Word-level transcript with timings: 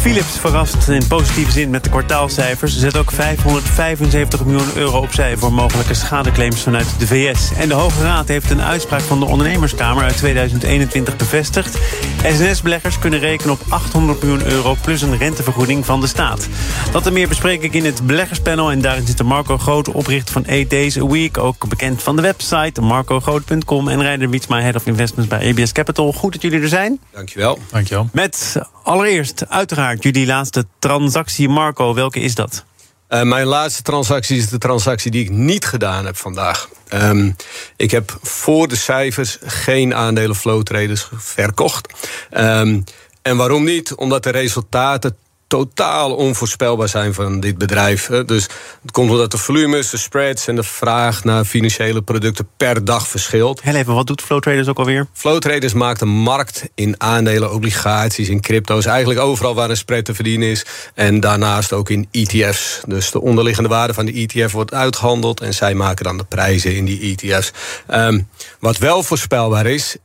Philips 0.00 0.38
verrast 0.38 0.88
in 0.88 1.06
positieve 1.06 1.50
zin 1.50 1.70
met 1.70 1.84
de 1.84 1.90
kwartaalcijfers. 1.90 2.72
Ze 2.72 2.78
zet 2.78 2.96
ook 2.96 3.10
575 3.10 4.44
miljoen 4.44 4.76
euro 4.76 4.98
opzij 4.98 5.36
voor 5.36 5.52
mogelijke 5.52 5.94
schadeclaims 5.94 6.62
vanuit 6.62 6.86
de 6.98 7.06
VS. 7.06 7.52
En 7.56 7.68
de 7.68 7.74
Hoge 7.74 8.02
Raad 8.02 8.28
heeft 8.28 8.50
een 8.50 8.62
uitspraak 8.62 9.00
van 9.00 9.20
de 9.20 9.26
Ondernemerskamer 9.26 10.04
uit 10.04 10.16
2021 10.16 11.16
bevestigd. 11.16 11.78
SNS-beleggers 12.22 12.98
kunnen 12.98 13.18
rekenen 13.18 13.52
op 13.52 13.60
800 13.68 14.22
miljoen 14.22 14.46
euro 14.46 14.76
plus 14.82 15.02
een 15.02 15.18
rentevergoeding 15.18 15.86
van 15.86 16.00
de 16.00 16.06
staat. 16.06 16.48
Dat 16.92 17.06
en 17.06 17.12
meer 17.12 17.28
bespreek 17.28 17.62
ik 17.62 17.74
in 17.74 17.84
het 17.84 18.06
beleggerspanel. 18.06 18.70
En 18.70 18.80
daarin 18.80 19.06
zit 19.06 19.22
Marco 19.22 19.58
Groot, 19.58 19.88
oprichter 19.88 20.32
van 20.32 20.46
8 20.46 20.70
Days 20.70 20.98
a 20.98 21.06
Week. 21.06 21.38
Ook 21.38 21.68
bekend 21.68 22.02
van 22.02 22.16
de 22.16 22.22
website 22.22 22.80
marcogroot.com. 22.80 23.88
En 23.88 24.02
Reinder 24.02 24.30
Wietsma, 24.30 24.60
Head 24.60 24.74
of 24.74 24.86
Investments 24.86 25.30
bij 25.30 25.50
ABS 25.50 25.72
Capital. 25.72 26.12
Goed 26.12 26.32
dat 26.32 26.42
jullie 26.42 26.60
er 26.60 26.68
zijn. 26.68 27.00
Dankjewel. 27.12 27.58
Dankjewel. 27.70 28.08
Met 28.12 28.56
allereerst 28.88 29.48
uiteraard 29.48 30.02
jullie 30.02 30.26
laatste 30.26 30.66
transactie. 30.78 31.48
Marco, 31.48 31.94
welke 31.94 32.20
is 32.20 32.34
dat? 32.34 32.64
Uh, 33.08 33.22
mijn 33.22 33.46
laatste 33.46 33.82
transactie 33.82 34.36
is 34.36 34.48
de 34.48 34.58
transactie 34.58 35.10
die 35.10 35.24
ik 35.24 35.30
niet 35.30 35.66
gedaan 35.66 36.04
heb 36.04 36.16
vandaag. 36.16 36.68
Um, 36.92 37.36
ik 37.76 37.90
heb 37.90 38.18
voor 38.22 38.68
de 38.68 38.76
cijfers 38.76 39.38
geen 39.44 39.94
aandelen 39.94 40.36
flow 40.36 40.62
traders 40.62 41.08
verkocht. 41.12 41.92
Um, 42.36 42.84
en 43.22 43.36
waarom 43.36 43.64
niet? 43.64 43.94
Omdat 43.94 44.22
de 44.22 44.30
resultaten 44.30 45.16
totaal 45.48 46.14
onvoorspelbaar 46.14 46.88
zijn 46.88 47.14
van 47.14 47.40
dit 47.40 47.58
bedrijf. 47.58 48.06
Dus 48.06 48.42
het 48.82 48.90
komt 48.90 49.10
omdat 49.10 49.30
de 49.30 49.38
volumes, 49.38 49.90
de 49.90 49.96
spreads 49.96 50.46
en 50.46 50.56
de 50.56 50.62
vraag 50.62 51.24
naar 51.24 51.44
financiële 51.44 52.02
producten 52.02 52.48
per 52.56 52.84
dag 52.84 53.08
verschilt. 53.08 53.62
Heel 53.62 53.74
even, 53.74 53.94
wat 53.94 54.06
doet 54.06 54.22
Flow 54.22 54.40
Traders 54.40 54.68
ook 54.68 54.78
alweer? 54.78 55.06
Flow 55.12 55.38
Traders 55.38 55.72
maakt 55.72 56.00
een 56.00 56.08
markt 56.08 56.68
in 56.74 56.94
aandelen, 57.00 57.52
obligaties, 57.52 58.28
in 58.28 58.40
crypto's. 58.40 58.84
Eigenlijk 58.84 59.20
overal 59.20 59.54
waar 59.54 59.70
een 59.70 59.76
spread 59.76 60.04
te 60.04 60.14
verdienen 60.14 60.48
is. 60.48 60.64
En 60.94 61.20
daarnaast 61.20 61.72
ook 61.72 61.90
in 61.90 62.08
ETF's. 62.10 62.80
Dus 62.86 63.10
de 63.10 63.20
onderliggende 63.20 63.68
waarde 63.68 63.94
van 63.94 64.06
de 64.06 64.12
ETF 64.12 64.52
wordt 64.52 64.74
uitgehandeld. 64.74 65.40
En 65.40 65.54
zij 65.54 65.74
maken 65.74 66.04
dan 66.04 66.16
de 66.16 66.24
prijzen 66.24 66.76
in 66.76 66.84
die 66.84 67.16
ETF's. 67.16 67.52
Um, 67.90 68.28
wat 68.60 68.78
wel 68.78 69.02
voorspelbaar 69.02 69.66
is, 69.66 69.96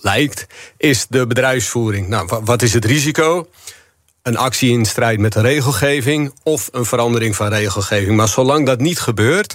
lijkt, 0.00 0.46
is 0.76 1.06
de 1.08 1.26
bedrijfsvoering. 1.26 2.08
Nou, 2.08 2.40
wat 2.44 2.62
is 2.62 2.72
het 2.72 2.84
risico? 2.84 3.48
Een 4.26 4.36
actie 4.36 4.70
in 4.70 4.84
strijd 4.84 5.18
met 5.18 5.32
de 5.32 5.40
regelgeving 5.40 6.32
of 6.42 6.68
een 6.72 6.84
verandering 6.84 7.36
van 7.36 7.48
regelgeving. 7.48 8.16
Maar 8.16 8.28
zolang 8.28 8.66
dat 8.66 8.80
niet 8.80 9.00
gebeurt, 9.00 9.54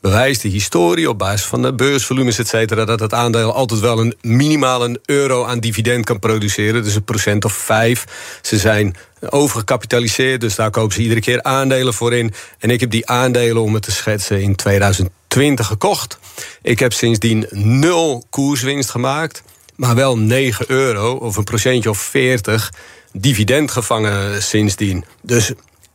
bewijst 0.00 0.42
de 0.42 0.48
historie 0.48 1.08
op 1.08 1.18
basis 1.18 1.46
van 1.46 1.62
de 1.62 1.74
beursvolumes, 1.74 2.38
et 2.38 2.48
cetera, 2.48 2.84
dat 2.84 3.00
het 3.00 3.14
aandeel 3.14 3.52
altijd 3.52 3.80
wel 3.80 4.00
een 4.00 4.14
minimaal 4.20 4.84
een 4.84 4.98
euro 5.04 5.44
aan 5.44 5.60
dividend 5.60 6.04
kan 6.04 6.18
produceren. 6.18 6.84
Dus 6.84 6.94
een 6.94 7.04
procent 7.04 7.44
of 7.44 7.52
vijf. 7.52 8.04
Ze 8.42 8.58
zijn 8.58 8.96
overgekapitaliseerd, 9.30 10.40
dus 10.40 10.54
daar 10.54 10.70
kopen 10.70 10.94
ze 10.94 11.02
iedere 11.02 11.20
keer 11.20 11.42
aandelen 11.42 11.94
voor 11.94 12.14
in. 12.14 12.32
En 12.58 12.70
ik 12.70 12.80
heb 12.80 12.90
die 12.90 13.08
aandelen, 13.08 13.62
om 13.62 13.74
het 13.74 13.82
te 13.82 13.92
schetsen, 13.92 14.40
in 14.40 14.54
2020 14.56 15.66
gekocht. 15.66 16.18
Ik 16.62 16.78
heb 16.78 16.92
sindsdien 16.92 17.46
nul 17.50 18.24
koerswinst 18.30 18.90
gemaakt, 18.90 19.42
maar 19.82 19.94
wel 19.94 20.18
9 20.18 20.64
euro 20.68 21.12
of 21.12 21.36
een 21.36 21.44
procentje 21.44 21.90
of 21.90 21.98
40 21.98 22.72
dividend 23.12 23.70
gevangen 23.70 24.42
sindsdien. 24.42 25.04
Dus 25.22 25.52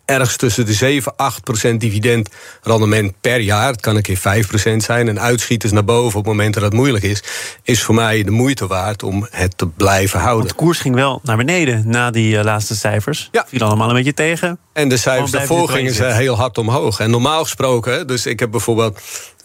ergens 0.08 0.36
tussen 0.36 0.66
de 0.66 0.74
7, 0.74 1.16
8 1.16 1.44
procent 1.44 1.82
dividendrendement 1.82 3.14
per 3.22 3.40
jaar. 3.40 3.72
Het 3.72 3.82
kan 3.82 3.96
een 3.96 4.02
keer 4.02 4.18
5 4.18 4.48
procent 4.48 4.84
zijn. 4.84 5.08
En 5.08 5.20
uitschieters 5.20 5.72
naar 5.72 5.84
boven 5.84 6.20
op 6.20 6.26
momenten 6.26 6.62
dat 6.62 6.72
het 6.72 6.80
moeilijk 6.80 7.04
is... 7.04 7.24
is 7.64 7.84
voor 7.84 7.96
mij 7.96 8.24
de 8.24 8.32
moeite 8.32 8.68
waard 8.68 9.04
om 9.04 9.28
het 9.32 9.58
te 9.58 9.68
blijven 9.68 10.20
houden. 10.20 10.46
Want 10.46 10.58
de 10.58 10.64
koers 10.64 10.80
ging 10.80 10.96
wel 10.96 11.20
naar 11.24 11.38
beneden 11.38 11.84
na 11.86 12.12
die 12.12 12.38
uh, 12.38 12.44
laatste 12.44 12.76
cijfers. 12.76 13.30
Ja. 13.32 13.46
Viel 13.48 13.62
allemaal 13.62 13.90
een 13.90 13.96
beetje 13.96 14.14
tegen. 14.14 14.60
En 14.74 14.90
de 14.90 14.98
cijfers 14.98 15.32
daarvoor 15.32 15.70
gingen 15.70 15.94
ze 15.94 16.06
heel 16.06 16.36
hard 16.36 16.58
omhoog. 16.58 17.00
En 17.00 17.10
normaal 17.10 17.44
gesproken, 17.44 18.08
dus 18.08 18.26
ik 18.26 18.40
heb 18.40 18.52
bijvoorbeeld 18.52 19.00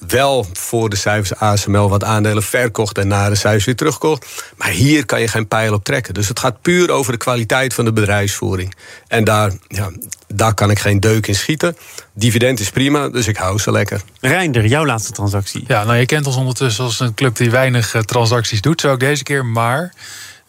wel 0.09 0.47
voor 0.53 0.89
de 0.89 0.97
cijfers 0.97 1.35
ASML 1.41 1.89
wat 1.89 2.05
aandelen 2.05 2.43
verkocht 2.43 2.99
en 2.99 3.09
na 3.09 3.29
de 3.29 3.35
cijfers 3.35 3.65
weer 3.65 3.77
terugkocht. 3.77 4.27
Maar 4.57 4.69
hier 4.69 5.07
kan 5.07 5.21
je 5.21 5.29
geen 5.29 5.49
pijl 5.49 5.73
op 5.73 5.85
trekken. 5.85 6.15
Dus 6.15 6.29
het 6.29 6.39
gaat 6.39 6.63
puur 6.63 6.91
over 6.91 7.13
de 7.13 7.19
kwaliteit 7.19 7.75
van 7.75 7.85
de 7.85 7.93
bedrijfsvoering. 7.93 8.75
En 9.09 9.25
daar, 9.25 9.53
ja, 9.69 9.91
daar 10.33 10.55
kan 10.55 10.71
ik 10.71 10.79
geen 10.79 11.01
deuk 11.01 11.27
in 11.27 11.35
schieten. 11.35 11.77
Dividend 12.13 12.61
is 12.61 12.71
prima, 12.71 13.09
dus 13.09 13.27
ik 13.27 13.37
hou 13.37 13.59
ze 13.59 13.71
lekker. 13.71 14.01
Reinder, 14.21 14.67
jouw 14.67 14.87
laatste 14.87 15.13
transactie. 15.13 15.65
Ja, 15.67 15.85
nou 15.85 15.97
je 15.97 16.07
kent 16.07 16.27
ons 16.27 16.37
ondertussen 16.37 16.85
als 16.85 17.01
een 17.01 17.15
club 17.15 17.37
die 17.37 17.51
weinig 17.51 17.95
eh, 17.95 18.03
transacties 18.03 18.61
doet. 18.61 18.81
Zo 18.81 18.91
ook 18.91 19.01
deze 19.01 19.23
keer, 19.23 19.47
maar... 19.47 19.93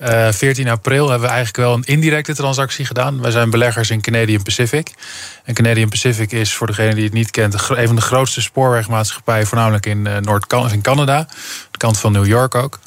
Uh, 0.01 0.27
eh, 0.27 0.33
14 0.33 0.69
april 0.69 1.09
hebben 1.09 1.27
we 1.27 1.33
eigenlijk 1.33 1.65
wel 1.65 1.73
een 1.73 1.83
indirecte 1.83 2.35
transactie 2.35 2.85
gedaan. 2.85 3.21
Wij 3.21 3.31
zijn 3.31 3.49
beleggers 3.49 3.89
in 3.89 4.01
Canadian 4.01 4.43
Pacific. 4.43 4.91
En 5.43 5.53
Canadian 5.53 5.89
Pacific 5.89 6.31
is, 6.31 6.53
voor 6.53 6.67
degene 6.67 6.95
die 6.95 7.03
het 7.03 7.13
niet 7.13 7.31
kent, 7.31 7.53
een 7.69 7.87
van 7.87 7.95
de 7.95 8.01
grootste 8.01 8.41
spoorwegmaatschappijen, 8.41 9.47
voornamelijk 9.47 9.85
in 9.85 10.05
uh, 10.05 10.17
Noord 10.17 10.53
in 10.71 10.81
Canada, 10.81 11.27
de 11.71 11.77
kant 11.77 11.99
van 11.99 12.11
New 12.11 12.25
York 12.25 12.55
ook. 12.55 12.79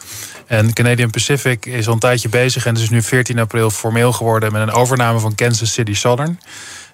En 0.46 0.72
Canadian 0.72 1.10
Pacific 1.10 1.66
is 1.66 1.86
al 1.86 1.92
een 1.92 1.98
tijdje 1.98 2.28
bezig 2.28 2.66
en 2.66 2.74
het 2.74 2.82
is 2.82 2.90
nu 2.90 3.02
14 3.02 3.38
april 3.38 3.70
formeel 3.70 4.12
geworden 4.12 4.52
met 4.52 4.62
een 4.62 4.72
overname 4.72 5.18
van 5.18 5.34
Kansas 5.34 5.72
City 5.72 5.94
Southern. 5.94 6.40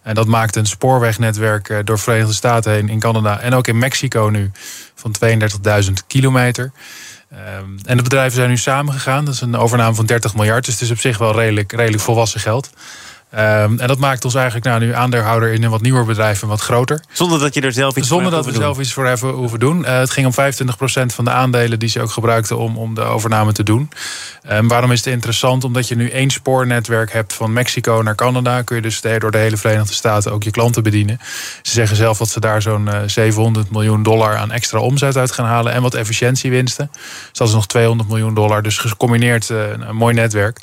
En 0.02 0.14
dat 0.14 0.26
maakt 0.26 0.56
een 0.56 0.66
spoorwegnetwerk 0.66 1.68
eh, 1.68 1.78
door 1.84 1.96
de 1.96 2.02
Verenigde 2.02 2.32
Staten 2.32 2.72
heen 2.72 2.88
in 2.88 3.00
Canada 3.00 3.40
en 3.40 3.54
ook 3.54 3.66
in 3.66 3.78
Mexico 3.78 4.28
nu 4.28 4.50
van 4.94 5.14
32.000 5.84 5.92
kilometer. 6.06 6.72
Um, 7.32 7.78
en 7.84 7.96
de 7.96 8.02
bedrijven 8.02 8.32
zijn 8.32 8.48
nu 8.48 8.56
samengegaan. 8.56 9.24
Dat 9.24 9.34
is 9.34 9.40
een 9.40 9.56
overname 9.56 9.94
van 9.94 10.06
30 10.06 10.34
miljard. 10.34 10.64
Dus 10.64 10.74
het 10.74 10.82
is 10.82 10.90
op 10.90 10.98
zich 10.98 11.18
wel 11.18 11.34
redelijk, 11.34 11.72
redelijk 11.72 12.02
volwassen 12.02 12.40
geld. 12.40 12.70
Um, 13.34 13.78
en 13.78 13.86
dat 13.86 13.98
maakt 13.98 14.24
ons 14.24 14.34
eigenlijk 14.34 14.64
nou, 14.66 14.80
nu 14.80 14.94
aandeelhouder 14.94 15.52
in 15.52 15.62
een 15.62 15.70
wat 15.70 15.80
nieuwer 15.80 16.04
bedrijf 16.04 16.42
en 16.42 16.48
wat 16.48 16.60
groter. 16.60 17.02
Zonder 17.12 17.38
dat 17.38 17.54
je 17.54 17.60
er 17.60 17.72
zelf 17.72 17.96
iets 17.96 18.08
Zonder 18.08 18.30
dat 18.30 18.46
we 18.46 18.52
zelf 18.52 18.78
iets 18.78 18.92
voor 18.92 19.06
hebben 19.06 19.30
hoeven 19.30 19.58
doen. 19.58 19.80
Uh, 19.80 19.98
het 19.98 20.10
ging 20.10 20.26
om 20.26 20.32
25% 20.32 21.14
van 21.14 21.24
de 21.24 21.30
aandelen 21.30 21.78
die 21.78 21.88
ze 21.88 22.00
ook 22.00 22.10
gebruikten 22.10 22.58
om, 22.58 22.76
om 22.76 22.94
de 22.94 23.00
overname 23.00 23.52
te 23.52 23.62
doen. 23.62 23.90
Um, 24.50 24.68
waarom 24.68 24.92
is 24.92 25.04
het 25.04 25.14
interessant? 25.14 25.64
Omdat 25.64 25.88
je 25.88 25.96
nu 25.96 26.10
één 26.10 26.30
spoornetwerk 26.30 27.12
hebt 27.12 27.32
van 27.32 27.52
Mexico 27.52 28.00
naar 28.04 28.14
Canada. 28.14 28.62
Kun 28.62 28.76
je 28.76 28.82
dus 28.82 29.00
door 29.00 29.30
de 29.30 29.38
hele 29.38 29.56
Verenigde 29.56 29.94
Staten 29.94 30.32
ook 30.32 30.42
je 30.42 30.50
klanten 30.50 30.82
bedienen. 30.82 31.18
Ze 31.62 31.72
zeggen 31.72 31.96
zelf 31.96 32.18
dat 32.18 32.28
ze 32.28 32.40
daar 32.40 32.62
zo'n 32.62 32.86
uh, 32.86 33.02
eh, 33.02 33.08
700 33.08 33.70
miljoen 33.70 34.02
dollar 34.02 34.36
aan 34.36 34.52
extra 34.52 34.78
omzet 34.78 35.16
uit 35.16 35.32
gaan 35.32 35.46
halen. 35.46 35.72
En 35.72 35.82
wat 35.82 35.94
efficiëntiewinsten. 35.94 36.88
Dus 36.92 37.38
dat 37.38 37.48
is 37.48 37.54
nog 37.54 37.66
200 37.66 38.08
miljoen 38.08 38.34
dollar. 38.34 38.62
Dus 38.62 38.78
gecombineerd 38.78 39.48
uh, 39.48 39.70
een 39.70 39.96
mooi 39.96 40.14
netwerk. 40.14 40.60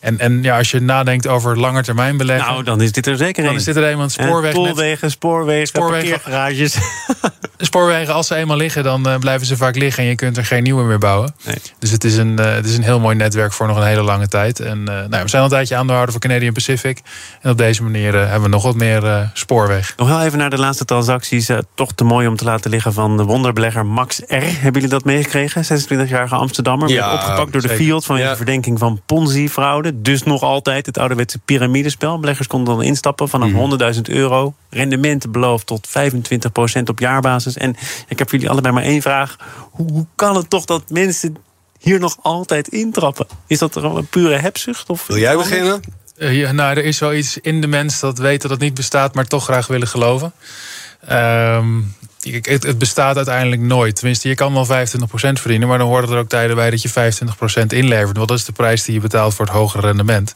En, 0.00 0.18
en 0.18 0.42
ja, 0.42 0.56
als 0.56 0.70
je 0.70 0.80
nadenkt 0.80 1.26
over 1.26 1.58
lange 1.58 1.82
termijn 1.82 2.09
beleggen. 2.16 2.52
Nou, 2.52 2.64
dan 2.64 2.80
is 2.80 2.92
dit 2.92 3.06
er 3.06 3.16
zeker 3.16 3.42
een. 3.42 3.48
Dan 3.48 3.58
is 3.58 3.64
dit 3.64 3.76
er 3.76 3.82
een 3.82 4.10
spoorweg. 4.10 4.52
Spoorwegen, 4.52 5.10
spoorwegen, 5.10 5.66
spoorwegen, 5.66 6.20
garages. 6.20 6.78
Spoorwegen, 7.60 8.14
als 8.14 8.26
ze 8.26 8.34
eenmaal 8.34 8.56
liggen, 8.56 8.82
dan 8.82 9.08
uh, 9.08 9.16
blijven 9.16 9.46
ze 9.46 9.56
vaak 9.56 9.76
liggen 9.76 10.02
en 10.02 10.08
je 10.08 10.14
kunt 10.14 10.36
er 10.36 10.44
geen 10.44 10.62
nieuwe 10.62 10.82
meer 10.84 10.98
bouwen. 10.98 11.34
Nee. 11.44 11.56
Dus 11.78 11.90
het 11.90 12.04
is, 12.04 12.16
een, 12.16 12.36
uh, 12.40 12.54
het 12.54 12.66
is 12.66 12.76
een 12.76 12.82
heel 12.82 13.00
mooi 13.00 13.16
netwerk 13.16 13.52
voor 13.52 13.66
nog 13.66 13.76
een 13.76 13.86
hele 13.86 14.02
lange 14.02 14.28
tijd. 14.28 14.60
En 14.60 14.78
uh, 14.78 14.84
nou, 14.84 15.22
we 15.22 15.28
zijn 15.28 15.42
al 15.42 15.42
een 15.42 15.48
tijdje 15.48 15.76
aandeelhouder 15.76 16.12
voor 16.12 16.20
Canadian 16.20 16.52
Pacific. 16.52 17.00
En 17.40 17.50
op 17.50 17.58
deze 17.58 17.82
manier 17.82 18.14
hebben 18.14 18.42
we 18.42 18.48
nog 18.48 18.62
wat 18.62 18.74
meer 18.74 19.30
spoorweg. 19.34 19.94
Nog 19.96 20.08
wel 20.08 20.22
even 20.22 20.38
naar 20.38 20.50
de 20.50 20.58
laatste 20.58 20.84
transacties. 20.84 21.50
toch 21.74 21.92
te 21.92 22.04
mooi 22.04 22.26
om 22.26 22.36
te 22.36 22.44
laten 22.44 22.70
liggen 22.70 22.92
van 22.92 23.16
de 23.16 23.24
wonderbelegger 23.24 23.86
Max 23.86 24.18
R. 24.18 24.24
Hebben 24.28 24.72
jullie 24.72 24.88
dat 24.88 25.04
meegekregen? 25.04 25.64
26-jarige 25.64 26.34
Amsterdammer. 26.34 26.88
Ja, 26.88 27.12
opgepakt 27.12 27.52
door 27.52 27.62
de 27.62 27.68
Field 27.68 28.04
van 28.04 28.18
ja. 28.18 28.36
verdenking 28.36 28.78
van 28.78 29.00
Ponzi-fraude. 29.06 30.02
Dus 30.02 30.22
nog 30.22 30.42
altijd 30.42 30.86
het 30.86 30.98
ouderwetse 30.98 31.38
piramides 31.38 31.92
spel. 31.92 32.18
Beleggers 32.18 32.46
konden 32.46 32.74
dan 32.74 32.84
instappen 32.84 33.28
vanaf 33.28 33.50
100.000 33.50 33.56
mhm. 33.56 34.12
euro. 34.12 34.54
Rendement 34.70 35.32
beloofd 35.32 35.66
tot 35.66 35.88
25% 35.88 36.82
op 36.84 36.98
jaarbasis. 36.98 37.56
En 37.56 37.76
ik 38.08 38.18
heb 38.18 38.30
jullie 38.30 38.50
allebei 38.50 38.74
maar 38.74 38.82
één 38.82 39.02
vraag. 39.02 39.36
Hoe, 39.70 39.92
hoe 39.92 40.06
kan 40.14 40.36
het 40.36 40.50
toch 40.50 40.64
dat 40.64 40.90
mensen 40.90 41.36
hier 41.78 42.00
nog 42.00 42.16
altijd 42.22 42.68
intrappen? 42.68 43.26
Is 43.46 43.58
dat 43.58 43.76
een 43.76 44.06
pure 44.06 44.36
hebzucht? 44.36 44.90
Of 44.90 45.06
Wil 45.06 45.18
jij 45.18 45.36
beginnen? 45.36 45.80
Uh, 46.18 46.36
ja, 46.36 46.52
nou, 46.52 46.76
er 46.76 46.84
is 46.84 46.98
wel 46.98 47.14
iets 47.14 47.38
in 47.38 47.60
de 47.60 47.66
mens 47.66 48.00
dat 48.00 48.18
weet 48.18 48.42
dat 48.42 48.50
het 48.50 48.60
niet 48.60 48.74
bestaat, 48.74 49.14
maar 49.14 49.26
toch 49.26 49.44
graag 49.44 49.66
willen 49.66 49.88
geloven. 49.88 50.32
Um, 51.10 51.94
het, 52.20 52.62
het, 52.62 52.78
bestaat 52.78 53.16
uiteindelijk 53.16 53.62
nooit. 53.62 53.96
Tenminste, 53.96 54.28
je 54.28 54.34
kan 54.34 54.52
wel 54.52 54.66
25% 54.66 54.68
verdienen, 55.10 55.68
maar 55.68 55.78
dan 55.78 55.88
horen 55.88 56.08
er 56.08 56.18
ook 56.18 56.28
tijden 56.28 56.56
bij 56.56 56.70
dat 56.70 56.82
je 56.82 56.88
25% 56.88 56.92
inlevert. 57.66 58.16
Want 58.16 58.28
dat 58.28 58.38
is 58.38 58.44
de 58.44 58.52
prijs 58.52 58.84
die 58.84 58.94
je 58.94 59.00
betaalt 59.00 59.34
voor 59.34 59.44
het 59.44 59.54
hogere 59.54 59.86
rendement. 59.86 60.34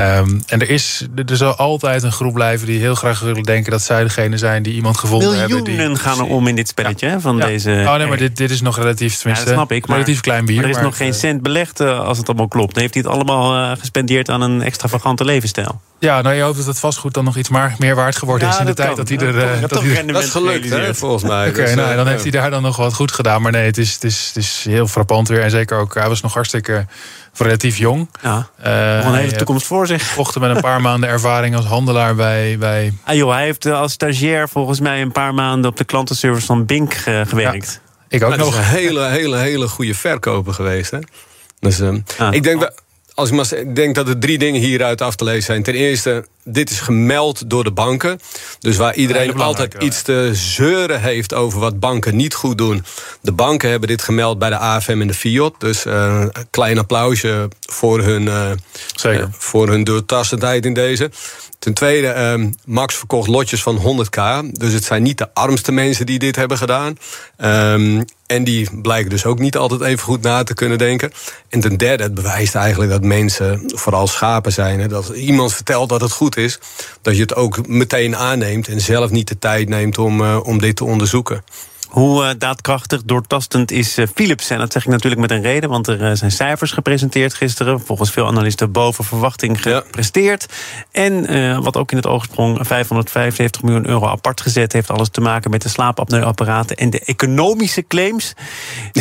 Um, 0.00 0.42
en 0.46 0.60
er, 0.60 0.70
is, 0.70 1.06
er 1.26 1.36
zal 1.36 1.54
altijd 1.54 2.02
een 2.02 2.12
groep 2.12 2.34
blijven 2.34 2.66
die 2.66 2.80
heel 2.80 2.94
graag 2.94 3.20
willen 3.20 3.42
denken 3.42 3.70
dat 3.70 3.82
zij 3.82 4.02
degene 4.02 4.38
zijn 4.38 4.62
die 4.62 4.74
iemand 4.74 4.96
gevonden 4.98 5.28
Miljoenen 5.28 5.54
hebben. 5.54 5.72
Miljoenen 5.72 5.98
gaan 5.98 6.18
er 6.18 6.24
om 6.24 6.46
in 6.46 6.54
dit 6.54 6.68
spelletje 6.68 7.16
van 7.20 7.40
deze. 7.40 7.70
Oh 7.86 7.94
nee, 7.94 8.06
maar 8.06 8.16
dit, 8.16 8.36
dit 8.36 8.50
is 8.50 8.60
nog 8.60 8.78
relatief, 8.78 9.16
tenminste, 9.16 9.48
ja, 9.48 9.54
snap 9.54 9.72
ik, 9.72 9.86
maar, 9.86 9.96
relatief 9.96 10.20
klein 10.20 10.44
bier. 10.44 10.56
Maar 10.56 10.64
er 10.64 10.70
is 10.70 10.82
nog 10.82 10.96
geen 10.96 11.14
cent 11.14 11.42
belegd 11.42 11.80
uh, 11.80 12.00
als 12.00 12.18
het 12.18 12.28
allemaal 12.28 12.48
klopt. 12.48 12.72
Dan 12.72 12.82
heeft 12.82 12.94
hij 12.94 13.02
het 13.02 13.12
allemaal 13.12 13.56
uh, 13.56 13.78
gespendeerd 13.78 14.30
aan 14.30 14.40
een 14.40 14.62
extravagante 14.62 15.24
levensstijl. 15.24 15.80
Ja, 15.98 16.22
nou 16.22 16.34
je 16.34 16.42
hoopt 16.42 16.56
dat 16.56 16.66
het 16.66 16.78
vastgoed 16.78 17.14
dan 17.14 17.24
nog 17.24 17.36
iets 17.36 17.50
meer 17.78 17.94
waard 17.94 18.16
geworden 18.16 18.48
ja, 18.48 18.54
is 18.54 18.60
in 18.60 18.66
de 18.66 18.74
tijd 18.74 18.88
kan. 18.88 18.96
dat 18.96 19.08
hij 19.08 19.18
er. 19.18 19.34
Uh, 19.34 19.60
dat, 19.60 19.70
dat, 19.70 19.82
dat 20.06 20.22
is 20.22 20.30
gelukt, 20.30 20.70
hè, 20.70 20.94
volgens 21.06 21.30
mij. 21.30 21.48
Oké, 21.48 21.58
okay, 21.58 21.64
dus, 21.64 21.74
nou, 21.74 21.96
dan 21.96 22.06
heeft 22.06 22.22
hij 22.22 22.30
daar 22.30 22.50
dan 22.50 22.62
nog 22.62 22.76
wat 22.76 22.94
goed 22.94 23.12
gedaan. 23.12 23.42
Maar 23.42 23.52
nee, 23.52 23.64
het 23.64 23.78
is, 23.78 23.94
het 23.94 24.04
is, 24.04 24.26
het 24.26 24.36
is 24.36 24.64
heel 24.68 24.86
frappant 24.86 25.28
weer. 25.28 25.42
En 25.42 25.50
zeker 25.50 25.78
ook, 25.78 25.94
hij 25.94 26.08
was 26.08 26.20
nog 26.20 26.34
hartstikke 26.34 26.86
relatief 27.42 27.76
jong. 27.76 28.08
Ja, 28.22 28.48
uh, 28.66 29.04
een 29.04 29.14
hele 29.14 29.32
toekomst 29.32 29.66
voor 29.66 29.86
zich. 29.86 30.02
Vochten 30.02 30.40
met 30.40 30.56
een 30.56 30.62
paar 30.62 30.80
maanden 30.80 31.08
ervaring 31.08 31.56
als 31.56 31.64
handelaar 31.64 32.14
bij... 32.14 32.58
bij... 32.58 32.92
Ah 33.04 33.14
joh, 33.14 33.32
hij 33.32 33.44
heeft 33.44 33.66
als 33.66 33.92
stagiair 33.92 34.48
volgens 34.48 34.80
mij 34.80 35.02
een 35.02 35.12
paar 35.12 35.34
maanden... 35.34 35.70
op 35.70 35.76
de 35.76 35.84
klantenservice 35.84 36.46
van 36.46 36.66
Bink 36.66 36.94
uh, 36.94 37.20
gewerkt. 37.26 37.80
Ja, 37.84 38.04
ik 38.08 38.22
ook 38.22 38.28
maar 38.28 38.38
nog. 38.38 38.48
is 38.48 38.56
een 38.58 38.64
hele, 38.64 39.06
hele, 39.06 39.36
hele 39.36 39.68
goede 39.68 39.94
verkoper 39.94 40.54
geweest. 40.54 40.90
Hè? 40.90 40.98
Dus 41.60 41.80
uh, 41.80 41.94
ah. 42.18 42.34
ik 42.34 42.42
denk... 42.42 42.70
Als 43.14 43.28
ik, 43.28 43.34
maar, 43.34 43.52
ik 43.52 43.76
denk 43.76 43.94
dat 43.94 44.08
er 44.08 44.18
drie 44.18 44.38
dingen 44.38 44.60
hieruit 44.60 45.00
af 45.00 45.16
te 45.16 45.24
lezen 45.24 45.42
zijn. 45.42 45.62
Ten 45.62 45.74
eerste, 45.74 46.26
dit 46.48 46.70
is 46.70 46.80
gemeld 46.80 47.50
door 47.50 47.64
de 47.64 47.70
banken. 47.70 48.20
Dus 48.58 48.76
waar 48.76 48.94
iedereen 48.94 49.40
altijd 49.40 49.74
iets 49.78 50.02
te 50.02 50.30
zeuren 50.32 51.00
heeft 51.00 51.34
over 51.34 51.60
wat 51.60 51.80
banken 51.80 52.16
niet 52.16 52.34
goed 52.34 52.58
doen. 52.58 52.84
De 53.20 53.32
banken 53.32 53.70
hebben 53.70 53.88
dit 53.88 54.02
gemeld 54.02 54.38
bij 54.38 54.50
de 54.50 54.58
AFM 54.58 55.00
en 55.00 55.06
de 55.06 55.14
FIOT. 55.14 55.60
Dus 55.60 55.86
uh, 55.86 56.24
een 56.32 56.46
klein 56.50 56.78
applausje 56.78 57.48
voor 57.60 58.00
hun, 58.00 58.22
uh, 58.22 58.50
Zeker. 58.94 59.20
Uh, 59.20 59.26
voor 59.30 59.68
hun 59.68 59.84
doortastendheid 59.84 60.64
in 60.64 60.74
deze. 60.74 61.10
Ten 61.58 61.74
tweede, 61.74 62.36
uh, 62.38 62.46
Max 62.64 62.94
verkocht 62.94 63.28
lotjes 63.28 63.62
van 63.62 63.78
100k. 63.78 64.50
Dus 64.52 64.72
het 64.72 64.84
zijn 64.84 65.02
niet 65.02 65.18
de 65.18 65.34
armste 65.34 65.72
mensen 65.72 66.06
die 66.06 66.18
dit 66.18 66.36
hebben 66.36 66.58
gedaan. 66.58 66.96
Um, 67.44 68.04
en 68.26 68.44
die 68.44 68.80
blijken 68.80 69.10
dus 69.10 69.24
ook 69.24 69.38
niet 69.38 69.56
altijd 69.56 69.80
even 69.80 70.04
goed 70.04 70.22
na 70.22 70.42
te 70.42 70.54
kunnen 70.54 70.78
denken. 70.78 71.12
En 71.48 71.60
ten 71.60 71.76
derde, 71.76 72.02
het 72.02 72.14
bewijst 72.14 72.54
eigenlijk 72.54 72.90
dat 72.90 73.02
mensen 73.02 73.62
vooral 73.66 74.06
schapen 74.06 74.52
zijn. 74.52 74.80
Hè? 74.80 74.88
Dat 74.88 75.08
iemand 75.08 75.54
vertelt 75.54 75.88
dat 75.88 76.00
het 76.00 76.12
goed 76.12 76.35
is, 76.36 76.58
dat 77.02 77.14
je 77.14 77.22
het 77.22 77.34
ook 77.34 77.66
meteen 77.66 78.16
aanneemt 78.16 78.68
en 78.68 78.80
zelf 78.80 79.10
niet 79.10 79.28
de 79.28 79.38
tijd 79.38 79.68
neemt 79.68 79.98
om, 79.98 80.20
uh, 80.20 80.40
om 80.42 80.58
dit 80.58 80.76
te 80.76 80.84
onderzoeken. 80.84 81.44
Hoe 81.88 82.24
uh, 82.24 82.30
daadkrachtig, 82.38 83.02
doortastend 83.04 83.70
is 83.70 83.98
uh, 83.98 84.06
Philips? 84.14 84.50
En 84.50 84.58
dat 84.58 84.72
zeg 84.72 84.84
ik 84.84 84.90
natuurlijk 84.90 85.20
met 85.20 85.30
een 85.30 85.42
reden, 85.42 85.70
want 85.70 85.86
er 85.86 86.00
uh, 86.02 86.10
zijn 86.12 86.30
cijfers 86.30 86.72
gepresenteerd 86.72 87.34
gisteren. 87.34 87.80
Volgens 87.80 88.10
veel 88.10 88.26
analisten 88.26 88.72
boven 88.72 89.04
verwachting 89.04 89.62
gepresteerd. 89.62 90.46
Ja. 90.92 91.02
En 91.02 91.62
wat 91.62 91.76
ook 91.76 91.90
in 91.90 91.96
het 91.96 92.06
oog 92.06 92.24
sprong, 92.24 92.58
575 92.60 93.62
miljoen 93.62 93.88
euro 93.88 94.06
apart 94.06 94.40
gezet... 94.40 94.72
heeft 94.72 94.90
alles 94.90 95.08
te 95.08 95.20
maken 95.20 95.50
met 95.50 95.62
de 95.62 95.68
slaapapneuapparaten 95.68 96.76
en 96.76 96.90
de 96.90 97.00
economische 97.00 97.86
claims... 97.86 98.32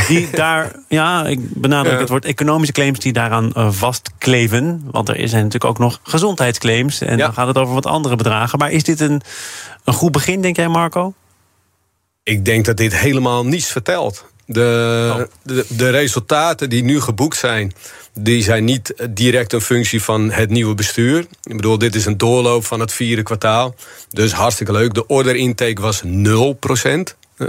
die 0.08 0.30
daar, 0.36 0.72
ja, 0.88 1.26
ik 1.26 1.40
benadruk 1.62 2.00
het 2.00 2.10
woord 2.10 2.26
economische 2.26 2.74
claims... 2.74 3.00
die 3.00 3.14
daaraan 3.14 3.52
vastkleven. 3.74 4.88
Want 4.92 5.10
er 5.10 5.16
zijn 5.16 5.44
natuurlijk 5.44 5.66
ook 5.66 5.80
nog 5.80 6.00
gezondheidsclaims. 6.04 7.02
En 7.02 7.18
ja. 7.18 7.26
dan 7.26 7.34
gaat 7.34 7.48
het 7.48 7.58
over 7.58 7.74
wat 7.74 7.86
andere 7.86 8.16
bedragen. 8.16 8.60
Maar 8.60 8.72
is 8.72 8.84
dit 8.84 9.00
een, 9.00 9.22
een 9.84 9.94
goed 9.94 10.12
begin, 10.12 10.42
denk 10.42 10.56
jij, 10.56 10.68
Marco? 10.68 11.14
Ik 12.26 12.46
denk 12.46 12.66
dat 12.66 12.78
dit 12.78 12.98
helemaal 12.98 13.46
niets 13.46 13.68
vertelt. 13.68 14.26
De, 14.46 15.10
oh. 15.14 15.24
de, 15.44 15.66
de, 15.70 15.90
resultaten 15.90 16.70
die 16.70 16.84
nu 16.84 17.02
geboekt 17.02 17.38
zijn, 17.38 17.74
die 18.14 18.44
zijn 18.44 18.64
niet 18.64 18.94
direct 19.10 19.54
een 19.54 19.62
functie 19.62 20.04
van 20.04 20.32
het 20.32 20.50
nieuwe 20.50 20.76
bestuur. 20.76 21.20
Ik 21.44 21.56
bedoel, 21.56 21.78
dit 21.78 21.96
is 21.96 22.06
een 22.06 22.18
doorloop 22.18 22.66
van 22.66 22.80
het 22.80 22.94
vierde 22.94 23.24
kwartaal. 23.24 23.76
Dus 24.10 24.32
hartstikke 24.32 24.72
leuk. 24.72 24.94
De 24.94 25.08
order 25.08 25.36
intake 25.36 25.82
was 25.82 26.02
0%. 26.06 26.08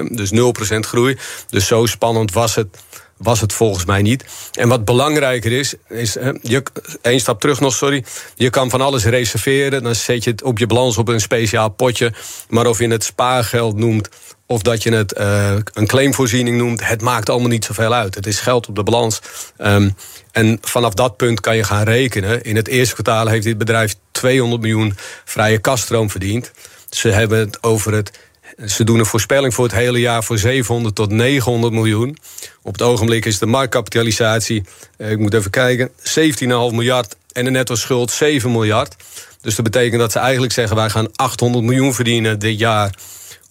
Dus 0.08 0.30
0% 0.32 0.78
groei. 0.78 1.16
Dus 1.48 1.66
zo 1.66 1.86
spannend 1.86 2.32
was 2.32 2.54
het, 2.54 2.78
was 3.16 3.40
het 3.40 3.52
volgens 3.52 3.84
mij 3.84 4.02
niet. 4.02 4.24
En 4.52 4.68
wat 4.68 4.84
belangrijker 4.84 5.52
is, 5.52 5.74
is 5.88 6.16
je, 6.42 6.62
één 7.02 7.20
stap 7.20 7.40
terug 7.40 7.60
nog, 7.60 7.74
sorry. 7.74 8.04
Je 8.34 8.50
kan 8.50 8.70
van 8.70 8.80
alles 8.80 9.04
reserveren. 9.04 9.82
Dan 9.82 9.94
zet 9.94 10.24
je 10.24 10.30
het 10.30 10.42
op 10.42 10.58
je 10.58 10.66
balans 10.66 10.98
op 10.98 11.08
een 11.08 11.20
speciaal 11.20 11.68
potje. 11.68 12.12
Maar 12.48 12.66
of 12.66 12.78
je 12.78 12.88
het 12.88 13.04
spaargeld 13.04 13.76
noemt 13.76 14.08
of 14.46 14.62
dat 14.62 14.82
je 14.82 14.92
het 14.92 15.18
uh, 15.18 15.54
een 15.72 15.86
claimvoorziening 15.86 16.56
noemt, 16.56 16.88
het 16.88 17.02
maakt 17.02 17.30
allemaal 17.30 17.48
niet 17.48 17.64
zoveel 17.64 17.94
uit. 17.94 18.14
Het 18.14 18.26
is 18.26 18.40
geld 18.40 18.68
op 18.68 18.74
de 18.74 18.82
balans. 18.82 19.20
Um, 19.58 19.94
en 20.32 20.58
vanaf 20.60 20.94
dat 20.94 21.16
punt 21.16 21.40
kan 21.40 21.56
je 21.56 21.64
gaan 21.64 21.84
rekenen. 21.84 22.42
In 22.42 22.56
het 22.56 22.68
eerste 22.68 22.94
kwartaal 22.94 23.26
heeft 23.26 23.44
dit 23.44 23.58
bedrijf 23.58 23.94
200 24.10 24.62
miljoen 24.62 24.96
vrije 25.24 25.58
kaststroom 25.58 26.10
verdiend. 26.10 26.52
Ze 26.90 27.08
hebben 27.08 27.38
het 27.38 27.62
over 27.62 27.92
het. 27.92 28.18
Ze 28.66 28.84
doen 28.84 28.98
een 28.98 29.06
voorspelling 29.06 29.54
voor 29.54 29.64
het 29.64 29.74
hele 29.74 30.00
jaar 30.00 30.24
voor 30.24 30.38
700 30.38 30.94
tot 30.94 31.10
900 31.10 31.72
miljoen. 31.72 32.18
Op 32.62 32.72
het 32.72 32.82
ogenblik 32.82 33.24
is 33.24 33.38
de 33.38 33.46
marktkapitalisatie, 33.46 34.64
uh, 34.98 35.10
ik 35.10 35.18
moet 35.18 35.34
even 35.34 35.50
kijken, 35.50 35.90
17,5 35.90 36.46
miljard 36.46 37.16
en 37.32 37.44
de 37.44 37.50
netto 37.50 37.74
schuld 37.74 38.10
7 38.10 38.52
miljard. 38.52 38.96
Dus 39.40 39.54
dat 39.54 39.64
betekent 39.64 40.00
dat 40.00 40.12
ze 40.12 40.18
eigenlijk 40.18 40.52
zeggen: 40.52 40.76
wij 40.76 40.90
gaan 40.90 41.08
800 41.16 41.64
miljoen 41.64 41.94
verdienen 41.94 42.38
dit 42.38 42.58
jaar 42.58 42.94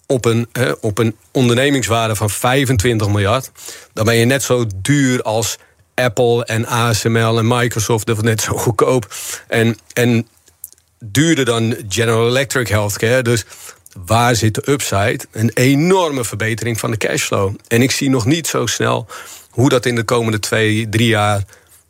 op 0.06 0.24
een, 0.24 0.48
hè, 0.52 0.72
op 0.80 0.98
een 0.98 1.16
ondernemingswaarde 1.32 2.16
van 2.16 2.30
25 2.30 3.08
miljard... 3.08 3.50
dan 3.92 4.04
ben 4.04 4.16
je 4.16 4.24
net 4.24 4.42
zo 4.42 4.66
duur 4.82 5.22
als 5.22 5.58
Apple 5.94 6.44
en 6.44 6.66
ASML 6.66 7.38
en 7.38 7.46
Microsoft. 7.48 8.06
Dat 8.06 8.16
was 8.16 8.24
net 8.24 8.40
zo 8.40 8.56
goedkoop. 8.56 9.14
En, 9.48 9.78
en 9.92 10.28
duurder 10.98 11.44
dan 11.44 11.76
General 11.88 12.28
Electric 12.28 12.68
Healthcare. 12.68 13.22
Dus 13.22 13.44
waar 14.06 14.34
zit 14.34 14.54
de 14.54 14.70
upside? 14.70 15.20
Een 15.30 15.50
enorme 15.54 16.24
verbetering 16.24 16.80
van 16.80 16.90
de 16.90 16.96
cashflow. 16.96 17.54
En 17.68 17.82
ik 17.82 17.90
zie 17.90 18.10
nog 18.10 18.24
niet 18.24 18.46
zo 18.46 18.66
snel 18.66 19.06
hoe 19.50 19.68
dat 19.68 19.86
in 19.86 19.94
de 19.94 20.04
komende 20.04 20.38
twee, 20.38 20.88
drie 20.88 21.08
jaar 21.08 21.44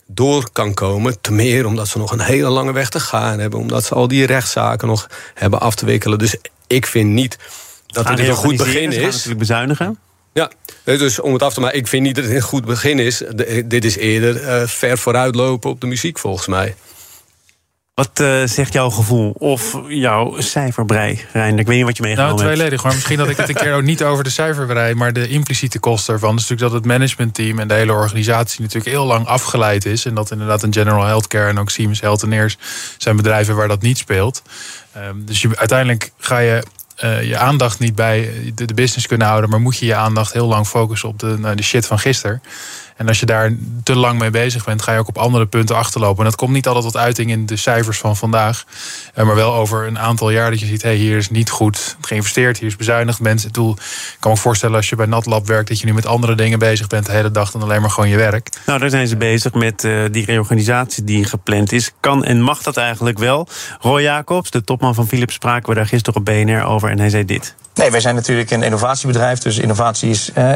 door 0.06 0.50
kan 0.52 0.74
komen. 0.74 1.20
Te 1.20 1.32
meer 1.32 1.66
omdat 1.66 1.88
ze 1.88 1.98
nog 1.98 2.12
een 2.12 2.20
hele 2.20 2.48
lange 2.48 2.72
weg 2.72 2.88
te 2.88 3.00
gaan 3.00 3.38
hebben. 3.38 3.60
Omdat 3.60 3.84
ze 3.84 3.94
al 3.94 4.08
die 4.08 4.26
rechtszaken 4.26 4.88
nog 4.88 5.10
hebben 5.34 5.60
af 5.60 5.74
te 5.74 5.86
wikkelen. 5.86 6.18
Dus 6.18 6.36
ik 6.66 6.86
vind 6.86 7.10
niet 7.10 7.38
dat 7.96 8.08
het 8.08 8.28
een 8.28 8.34
goed 8.34 8.56
begin 8.56 8.92
is. 8.92 9.04
natuurlijk 9.04 9.38
bezuinigen. 9.38 9.98
Ja, 10.32 10.50
dus 10.84 11.20
om 11.20 11.32
het 11.32 11.42
af 11.42 11.54
te 11.54 11.60
maken, 11.60 11.78
ik 11.78 11.86
vind 11.86 12.02
niet 12.02 12.14
dat 12.14 12.24
het 12.24 12.34
een 12.34 12.40
goed 12.40 12.64
begin 12.64 12.98
is. 12.98 13.22
dit 13.64 13.84
is 13.84 13.96
eerder 13.96 14.42
uh, 14.42 14.66
ver 14.66 14.98
vooruitlopen 14.98 15.70
op 15.70 15.80
de 15.80 15.86
muziek, 15.86 16.18
volgens 16.18 16.46
mij. 16.46 16.74
Wat 17.94 18.20
uh, 18.20 18.42
zegt 18.44 18.72
jouw 18.72 18.90
gevoel 18.90 19.30
of 19.38 19.80
jouw 19.88 20.40
cijferbrei, 20.40 21.24
Rijn? 21.32 21.58
Ik 21.58 21.66
weet 21.66 21.76
niet 21.76 21.84
wat 21.84 21.96
je 21.96 22.02
meegenomen 22.02 22.36
nou, 22.36 22.46
tweeledig. 22.46 22.82
Maar 22.82 22.92
misschien 22.94 23.16
dat 23.16 23.28
ik 23.28 23.36
het 23.36 23.48
een 23.48 23.54
keer 23.54 23.74
ook 23.74 23.82
niet 23.82 24.02
over 24.02 24.24
de 24.24 24.30
cijferbrei... 24.30 24.94
maar 24.94 25.12
de 25.12 25.28
impliciete 25.28 25.78
kosten 25.78 26.14
ervan. 26.14 26.36
Dus 26.36 26.48
natuurlijk 26.48 26.72
dat 26.72 26.82
het 26.82 26.90
managementteam 26.92 27.58
en 27.58 27.68
de 27.68 27.74
hele 27.74 27.92
organisatie... 27.92 28.60
natuurlijk 28.60 28.90
heel 28.90 29.04
lang 29.04 29.26
afgeleid 29.26 29.84
is. 29.84 30.04
En 30.04 30.14
dat 30.14 30.30
inderdaad 30.30 30.62
een 30.62 30.72
General 30.72 31.04
Healthcare 31.04 31.48
en 31.48 31.58
ook 31.58 31.70
Siemens 31.70 32.00
Healthineers... 32.00 32.58
zijn 32.98 33.16
bedrijven 33.16 33.56
waar 33.56 33.68
dat 33.68 33.82
niet 33.82 33.98
speelt. 33.98 34.42
Um, 34.96 35.24
dus 35.24 35.42
je, 35.42 35.50
uiteindelijk 35.56 36.10
ga 36.18 36.38
je 36.38 36.62
uh, 37.04 37.22
je 37.22 37.38
aandacht 37.38 37.78
niet 37.78 37.94
bij 37.94 38.30
de, 38.54 38.64
de, 38.64 38.74
business 38.74 39.06
kunnen 39.06 39.26
houden, 39.26 39.50
maar 39.50 39.60
moet 39.60 39.76
je 39.76 39.86
je 39.86 39.94
aandacht 39.94 40.32
heel 40.32 40.46
lang 40.46 40.66
focussen 40.66 41.08
op 41.08 41.18
de, 41.18 41.38
nou, 41.38 41.56
de 41.56 41.62
shit 41.62 41.86
van 41.86 41.98
gisteren. 41.98 42.42
En 42.96 43.08
als 43.08 43.20
je 43.20 43.26
daar 43.26 43.52
te 43.82 43.96
lang 43.96 44.18
mee 44.18 44.30
bezig 44.30 44.64
bent, 44.64 44.82
ga 44.82 44.92
je 44.92 44.98
ook 44.98 45.08
op 45.08 45.18
andere 45.18 45.46
punten 45.46 45.76
achterlopen. 45.76 46.18
En 46.18 46.24
dat 46.24 46.38
komt 46.38 46.52
niet 46.52 46.66
altijd 46.66 46.84
tot 46.84 46.96
uiting 46.96 47.30
in 47.30 47.46
de 47.46 47.56
cijfers 47.56 47.98
van 47.98 48.16
vandaag. 48.16 48.64
Eh, 49.14 49.24
maar 49.24 49.34
wel 49.34 49.54
over 49.54 49.86
een 49.86 49.98
aantal 49.98 50.30
jaar 50.30 50.50
dat 50.50 50.60
je 50.60 50.66
ziet, 50.66 50.82
hey, 50.82 50.94
hier 50.94 51.16
is 51.16 51.30
niet 51.30 51.50
goed 51.50 51.96
geïnvesteerd, 52.00 52.58
hier 52.58 52.68
is 52.68 52.76
bezuinigd. 52.76 53.20
Mensen, 53.20 53.48
ik 53.48 54.16
kan 54.20 54.30
me 54.30 54.36
voorstellen 54.36 54.76
als 54.76 54.88
je 54.88 54.96
bij 54.96 55.06
NatLab 55.06 55.46
werkt, 55.46 55.68
dat 55.68 55.80
je 55.80 55.86
nu 55.86 55.94
met 55.94 56.06
andere 56.06 56.34
dingen 56.34 56.58
bezig 56.58 56.86
bent 56.86 57.06
de 57.06 57.12
hele 57.12 57.30
dag 57.30 57.50
dan 57.50 57.62
alleen 57.62 57.80
maar 57.80 57.90
gewoon 57.90 58.08
je 58.08 58.16
werk. 58.16 58.48
Nou, 58.66 58.78
daar 58.78 58.90
zijn 58.90 59.08
ze 59.08 59.16
bezig 59.16 59.52
met 59.52 59.84
uh, 59.84 60.04
die 60.10 60.24
reorganisatie 60.24 61.04
die 61.04 61.24
gepland 61.24 61.72
is. 61.72 61.92
Kan 62.00 62.24
en 62.24 62.40
mag 62.40 62.62
dat 62.62 62.76
eigenlijk 62.76 63.18
wel? 63.18 63.48
Roy 63.80 64.02
Jacobs, 64.02 64.50
de 64.50 64.64
topman 64.64 64.94
van 64.94 65.06
Philips, 65.06 65.34
spraken 65.34 65.68
we 65.68 65.74
daar 65.74 65.86
gisteren 65.86 66.20
op 66.20 66.24
BNR 66.24 66.64
over 66.64 66.90
en 66.90 66.98
hij 66.98 67.10
zei 67.10 67.24
dit. 67.24 67.54
Nee, 67.76 67.90
wij 67.90 68.00
zijn 68.00 68.14
natuurlijk 68.14 68.50
een 68.50 68.62
innovatiebedrijf. 68.62 69.38
Dus 69.38 69.58
innovatie 69.58 70.10
is 70.10 70.30
uh, 70.38 70.54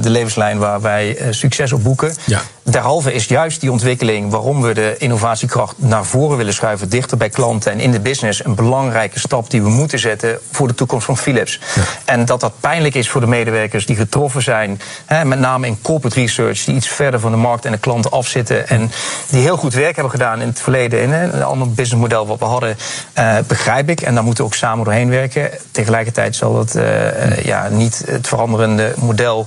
de 0.00 0.10
levenslijn 0.10 0.58
waar 0.58 0.80
wij 0.80 1.20
uh, 1.20 1.26
succes 1.30 1.72
op 1.72 1.82
boeken. 1.82 2.14
Ja. 2.26 2.40
Derhalve 2.64 3.12
is 3.12 3.26
juist 3.26 3.60
die 3.60 3.72
ontwikkeling 3.72 4.30
waarom 4.30 4.62
we 4.62 4.74
de 4.74 4.94
innovatiekracht 4.98 5.74
naar 5.76 6.04
voren 6.04 6.36
willen 6.36 6.54
schuiven, 6.54 6.88
dichter 6.88 7.16
bij 7.16 7.28
klanten 7.28 7.72
en 7.72 7.80
in 7.80 7.90
de 7.90 8.00
business, 8.00 8.44
een 8.44 8.54
belangrijke 8.54 9.18
stap 9.18 9.50
die 9.50 9.62
we 9.62 9.68
moeten 9.68 9.98
zetten 9.98 10.38
voor 10.50 10.68
de 10.68 10.74
toekomst 10.74 11.06
van 11.06 11.18
Philips. 11.18 11.60
En 12.04 12.24
dat 12.24 12.40
dat 12.40 12.52
pijnlijk 12.60 12.94
is 12.94 13.08
voor 13.08 13.20
de 13.20 13.26
medewerkers 13.26 13.86
die 13.86 13.96
getroffen 13.96 14.42
zijn, 14.42 14.80
hè, 15.04 15.24
met 15.24 15.38
name 15.38 15.66
in 15.66 15.78
corporate 15.82 16.20
research, 16.20 16.64
die 16.64 16.74
iets 16.74 16.88
verder 16.88 17.20
van 17.20 17.30
de 17.30 17.36
markt 17.36 17.64
en 17.64 17.72
de 17.72 17.78
klanten 17.78 18.10
afzitten 18.10 18.68
en 18.68 18.90
die 19.28 19.40
heel 19.40 19.56
goed 19.56 19.74
werk 19.74 19.94
hebben 19.94 20.12
gedaan 20.12 20.40
in 20.40 20.48
het 20.48 20.60
verleden 20.60 21.02
in 21.02 21.12
een 21.12 21.42
ander 21.42 21.68
businessmodel 21.70 22.26
wat 22.26 22.38
we 22.38 22.44
hadden, 22.44 22.76
uh, 23.18 23.36
begrijp 23.46 23.88
ik. 23.88 24.00
En 24.00 24.14
daar 24.14 24.24
moeten 24.24 24.44
we 24.44 24.50
ook 24.50 24.56
samen 24.56 24.84
doorheen 24.84 25.10
werken. 25.10 25.50
Tegelijkertijd 25.70 26.36
zal 26.36 26.58
het 26.58 26.74
uh, 26.74 27.44
ja, 27.44 27.68
niet 27.68 28.02
het 28.06 28.28
veranderende 28.28 28.92
model 28.98 29.46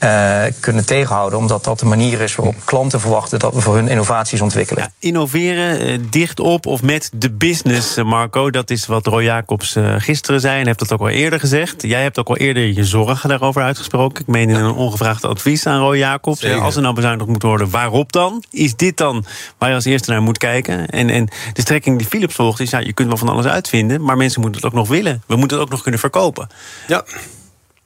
uh, 0.00 0.42
kunnen 0.60 0.86
tegenhouden. 0.86 1.38
Omdat 1.38 1.64
dat 1.64 1.78
de 1.78 1.86
manier 1.86 2.20
is 2.20 2.34
waarop 2.34 2.54
klanten 2.64 3.00
verwachten 3.00 3.38
dat 3.38 3.54
we 3.54 3.60
voor 3.60 3.74
hun 3.74 3.88
innovaties 3.88 4.40
ontwikkelen. 4.40 4.82
Ja, 4.82 4.90
innoveren, 4.98 5.88
uh, 5.88 5.98
dicht 6.10 6.40
op 6.40 6.66
of 6.66 6.82
met 6.82 7.10
de 7.14 7.30
business, 7.30 7.96
Marco. 7.96 8.50
Dat 8.50 8.70
is 8.70 8.86
wat 8.86 9.06
Roy 9.06 9.22
Jacobs 9.22 9.76
uh, 9.76 9.94
gisteren 9.98 10.40
zei 10.40 10.60
en 10.60 10.66
heeft 10.66 10.78
dat 10.78 10.92
ook 10.92 11.00
al 11.00 11.08
eerder 11.08 11.40
gezegd. 11.40 11.82
Jij 11.82 12.02
hebt 12.02 12.18
ook 12.18 12.28
al 12.28 12.36
eerder 12.36 12.62
je 12.62 12.84
zorgen 12.84 13.28
daarover 13.28 13.62
uitgesproken. 13.62 14.20
Ik 14.20 14.26
meen 14.26 14.48
in 14.48 14.54
een 14.54 14.74
ongevraagd 14.74 15.24
advies 15.24 15.66
aan 15.66 15.80
Roy 15.80 15.96
Jacobs. 15.96 16.40
Zeker. 16.40 16.60
Als 16.60 16.76
er 16.76 16.82
nou 16.82 16.94
bezuinigd 16.94 17.28
moet 17.28 17.42
worden, 17.42 17.70
waarop 17.70 18.12
dan? 18.12 18.44
Is 18.50 18.76
dit 18.76 18.96
dan 18.96 19.24
waar 19.58 19.68
je 19.68 19.74
als 19.74 19.84
eerste 19.84 20.10
naar 20.10 20.22
moet 20.22 20.38
kijken? 20.38 20.86
En, 20.86 21.10
en 21.10 21.28
de 21.52 21.60
strekking 21.60 21.98
die 21.98 22.06
Philips 22.06 22.34
volgt 22.34 22.60
is, 22.60 22.70
ja, 22.70 22.78
je 22.78 22.92
kunt 22.92 23.08
wel 23.08 23.16
van 23.16 23.28
alles 23.28 23.46
uitvinden... 23.46 24.02
maar 24.02 24.16
mensen 24.16 24.40
moeten 24.40 24.60
het 24.60 24.70
ook 24.70 24.78
nog 24.78 24.88
willen. 24.88 25.22
We 25.26 25.36
moeten 25.36 25.56
het 25.56 25.66
ook 25.66 25.72
nog 25.72 25.82
kunnen 25.82 26.00
verkopen. 26.00 26.48
Ja 26.86 27.04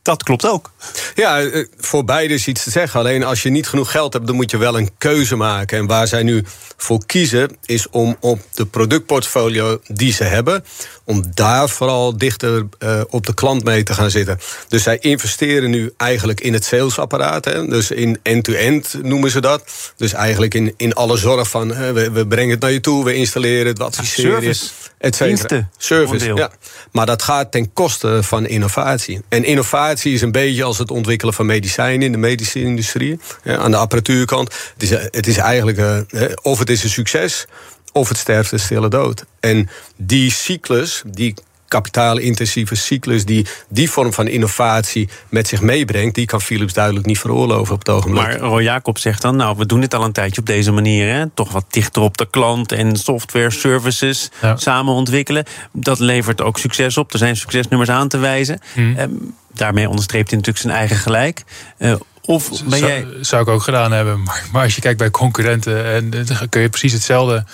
dat 0.03 0.23
klopt 0.23 0.47
ook. 0.47 0.71
Ja, 1.15 1.41
eh, 1.41 1.67
voor 1.79 2.05
beide 2.05 2.35
is 2.35 2.47
iets 2.47 2.65
te 2.65 2.71
zeggen. 2.71 3.01
Alleen 3.01 3.25
als 3.25 3.43
je 3.43 3.51
niet 3.51 3.69
genoeg 3.69 3.91
geld 3.91 4.13
hebt, 4.13 4.27
dan 4.27 4.37
moet 4.37 4.51
je 4.51 4.57
wel 4.57 4.79
een 4.79 4.91
keuze 4.99 5.37
maken. 5.37 5.79
En 5.79 5.87
waar 5.87 6.07
zij 6.07 6.23
nu 6.23 6.45
voor 6.77 7.07
kiezen, 7.07 7.57
is 7.65 7.89
om 7.91 8.17
op 8.21 8.41
de 8.55 8.67
productportfolio 8.67 9.81
die 9.87 10.13
ze 10.13 10.25
hebben, 10.25 10.65
om 11.05 11.25
daar 11.35 11.69
vooral 11.69 12.17
dichter 12.17 12.67
uh, 12.79 13.01
op 13.09 13.27
de 13.27 13.35
klant 13.35 13.65
mee 13.65 13.83
te 13.83 13.95
gaan 13.95 14.11
zitten. 14.11 14.39
Dus 14.69 14.83
zij 14.83 14.99
investeren 14.99 15.71
nu 15.71 15.93
eigenlijk 15.97 16.41
in 16.41 16.53
het 16.53 16.65
salesapparaat. 16.65 17.45
Hè? 17.45 17.67
Dus 17.67 17.91
in 17.91 18.19
end-to-end 18.23 18.95
noemen 19.03 19.31
ze 19.31 19.41
dat. 19.41 19.65
Dus 19.97 20.13
eigenlijk 20.13 20.55
in, 20.55 20.75
in 20.77 20.93
alle 20.93 21.17
zorg 21.17 21.49
van 21.49 21.71
uh, 21.71 21.91
we, 21.91 22.11
we, 22.11 22.27
brengen 22.27 22.51
het 22.51 22.61
naar 22.61 22.73
je 22.73 22.81
toe, 22.81 23.05
we 23.05 23.15
installeren 23.15 23.67
het, 23.67 23.79
we 23.79 23.85
adviseren. 23.85 24.43
Service. 24.43 24.71
Et 24.99 25.19
Diensten. 25.19 25.71
Service, 25.77 26.35
ja. 26.35 26.51
Maar 26.93 27.07
dat 27.07 27.23
gaat 27.23 27.53
ten 27.53 27.73
koste 27.73 28.23
van 28.23 28.47
innovatie. 28.47 29.21
En 29.29 29.45
innovatie 29.45 30.00
is 30.07 30.23
een 30.23 30.33
beetje 30.33 30.65
als 30.65 30.79
het 30.79 30.91
ontwikkelen 30.91 31.35
van 31.35 31.47
medicijnen 31.47 32.07
in 32.07 32.13
de 32.13 32.19
medische 32.19 32.61
industrie. 32.61 33.19
Ja, 33.45 33.57
aan 33.57 33.71
de 33.71 33.77
apparatuurkant. 33.77 34.55
Het 34.73 34.83
is, 34.83 34.91
het 34.91 35.27
is 35.27 35.37
eigenlijk, 35.37 35.79
uh, 35.79 36.25
of 36.43 36.59
het 36.59 36.71
is 36.71 36.85
een 36.85 36.91
succes, 36.91 37.47
of 37.93 38.09
het 38.09 38.19
sterft 38.19 38.53
een 38.53 38.61
stille 38.61 38.89
dood. 38.89 39.25
En 39.41 39.69
die 39.97 40.31
cyclus, 40.31 41.03
die 41.07 41.35
kapitaalintensieve 41.71 42.75
cyclus 42.75 43.25
die 43.25 43.47
die 43.69 43.91
vorm 43.91 44.13
van 44.13 44.27
innovatie 44.27 45.09
met 45.29 45.49
zich 45.49 45.61
meebrengt, 45.61 46.15
die 46.15 46.27
kan 46.27 46.41
Philips 46.41 46.73
duidelijk 46.73 47.07
niet 47.07 47.19
veroorloven 47.19 47.75
op 47.75 47.79
het 47.79 47.89
ogenblik. 47.89 48.23
Maar 48.23 48.39
Roy 48.39 48.63
Jacob 48.63 48.99
zegt 48.99 49.23
dan, 49.23 49.37
nou, 49.37 49.57
we 49.57 49.67
doen 49.67 49.81
dit 49.81 49.95
al 49.95 50.05
een 50.05 50.13
tijdje 50.13 50.41
op 50.41 50.47
deze 50.47 50.73
manier, 50.73 51.15
hè? 51.15 51.27
toch 51.35 51.53
wat 51.53 51.65
dichter 51.69 52.03
op 52.03 52.17
de 52.17 52.31
klant 52.31 52.73
en 52.73 52.97
software 52.97 53.51
services 53.51 54.31
samen 54.55 54.95
ontwikkelen. 54.95 55.45
Dat 55.73 55.99
levert 55.99 56.43
ook 56.43 56.59
succes 56.59 56.97
op. 56.97 57.13
Er 57.13 57.19
zijn 57.19 57.37
succesnummers 57.37 57.91
aan 57.91 58.09
te 58.09 58.19
wijzen. 58.19 58.61
Hmm. 58.75 59.35
Daarmee 59.61 59.89
onderstreept 59.89 60.31
hij 60.31 60.39
natuurlijk 60.39 60.67
zijn 60.67 60.79
eigen 60.79 60.97
gelijk. 60.97 61.43
Uh, 61.79 61.95
of 62.25 62.49
ben 62.49 62.79
zou, 62.79 62.91
jij... 62.91 63.07
zou 63.21 63.43
ik 63.43 63.49
ook 63.49 63.63
gedaan 63.63 63.93
hebben. 63.93 64.23
Maar, 64.23 64.45
maar, 64.53 64.63
als 64.63 64.75
je 64.75 64.81
kijkt 64.81 64.99
bij 64.99 65.11
concurrenten, 65.11 65.85
en, 65.85 66.11
dan 66.11 66.49
kun 66.49 66.61
je 66.61 66.69
precies 66.69 66.93
hetzelfde 66.93 67.45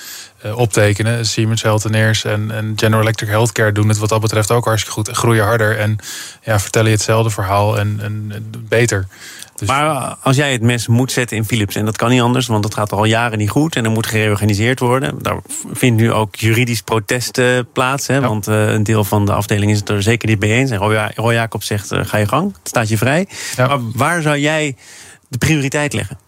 uh, 0.45 0.59
optekenen. 0.59 1.27
Siemens 1.27 1.63
Healthineers 1.63 2.25
en, 2.25 2.51
en 2.51 2.73
General 2.77 3.03
Electric 3.03 3.29
Healthcare 3.29 3.73
doen 3.73 3.89
het 3.89 3.99
wat 3.99 4.09
dat 4.09 4.21
betreft 4.21 4.51
ook 4.51 4.65
hartstikke 4.65 4.95
goed. 4.95 5.17
Groeien 5.17 5.45
harder 5.45 5.79
en 5.79 5.99
ja, 6.43 6.61
vertellen 6.61 6.89
je 6.91 6.95
hetzelfde 6.97 7.31
verhaal 7.31 7.79
en, 7.79 7.99
en, 8.03 8.33
beter. 8.69 9.07
Dus... 9.57 9.69
Maar 9.69 10.17
als 10.21 10.37
jij 10.37 10.53
het 10.53 10.63
mes 10.63 10.87
moet 10.87 11.13
zetten 11.13 11.37
in 11.37 11.45
Philips, 11.45 11.75
en 11.75 11.85
dat 11.85 11.97
kan 11.97 12.11
niet 12.11 12.21
anders, 12.21 12.47
want 12.47 12.63
dat 12.63 12.75
gaat 12.75 12.93
al 12.93 13.05
jaren 13.05 13.39
niet 13.39 13.51
goed 13.51 13.77
en 13.77 13.85
er 13.85 13.91
moet 13.91 14.07
gereorganiseerd 14.07 14.81
worden. 14.81 15.15
Daar 15.23 15.41
vindt 15.73 16.01
nu 16.01 16.13
ook 16.13 16.35
juridisch 16.37 16.83
protest 16.83 17.39
uh, 17.39 17.59
plaats, 17.73 18.07
hè, 18.07 18.15
ja. 18.15 18.21
want 18.21 18.49
uh, 18.49 18.73
een 18.73 18.83
deel 18.83 19.05
van 19.05 19.27
de 19.27 19.33
afdeling 19.33 19.71
is 19.71 19.79
het 19.79 19.89
er 19.89 20.03
zeker 20.03 20.29
niet 20.29 20.41
mee 20.41 20.53
eens. 20.53 20.71
En 20.71 20.79
Roy, 20.79 21.11
Roy 21.15 21.35
Jacob 21.35 21.63
zegt: 21.63 21.93
uh, 21.93 22.01
ga 22.05 22.17
je 22.17 22.29
gang, 22.29 22.53
het 22.59 22.69
staat 22.69 22.89
je 22.89 22.99
vrij. 22.99 23.29
Ja. 23.57 23.67
Maar 23.67 23.79
waar 23.95 24.23
zou 24.23 24.39
jij 24.39 24.77
de 25.29 25.39
prioriteit 25.39 25.93
leggen? 25.93 26.19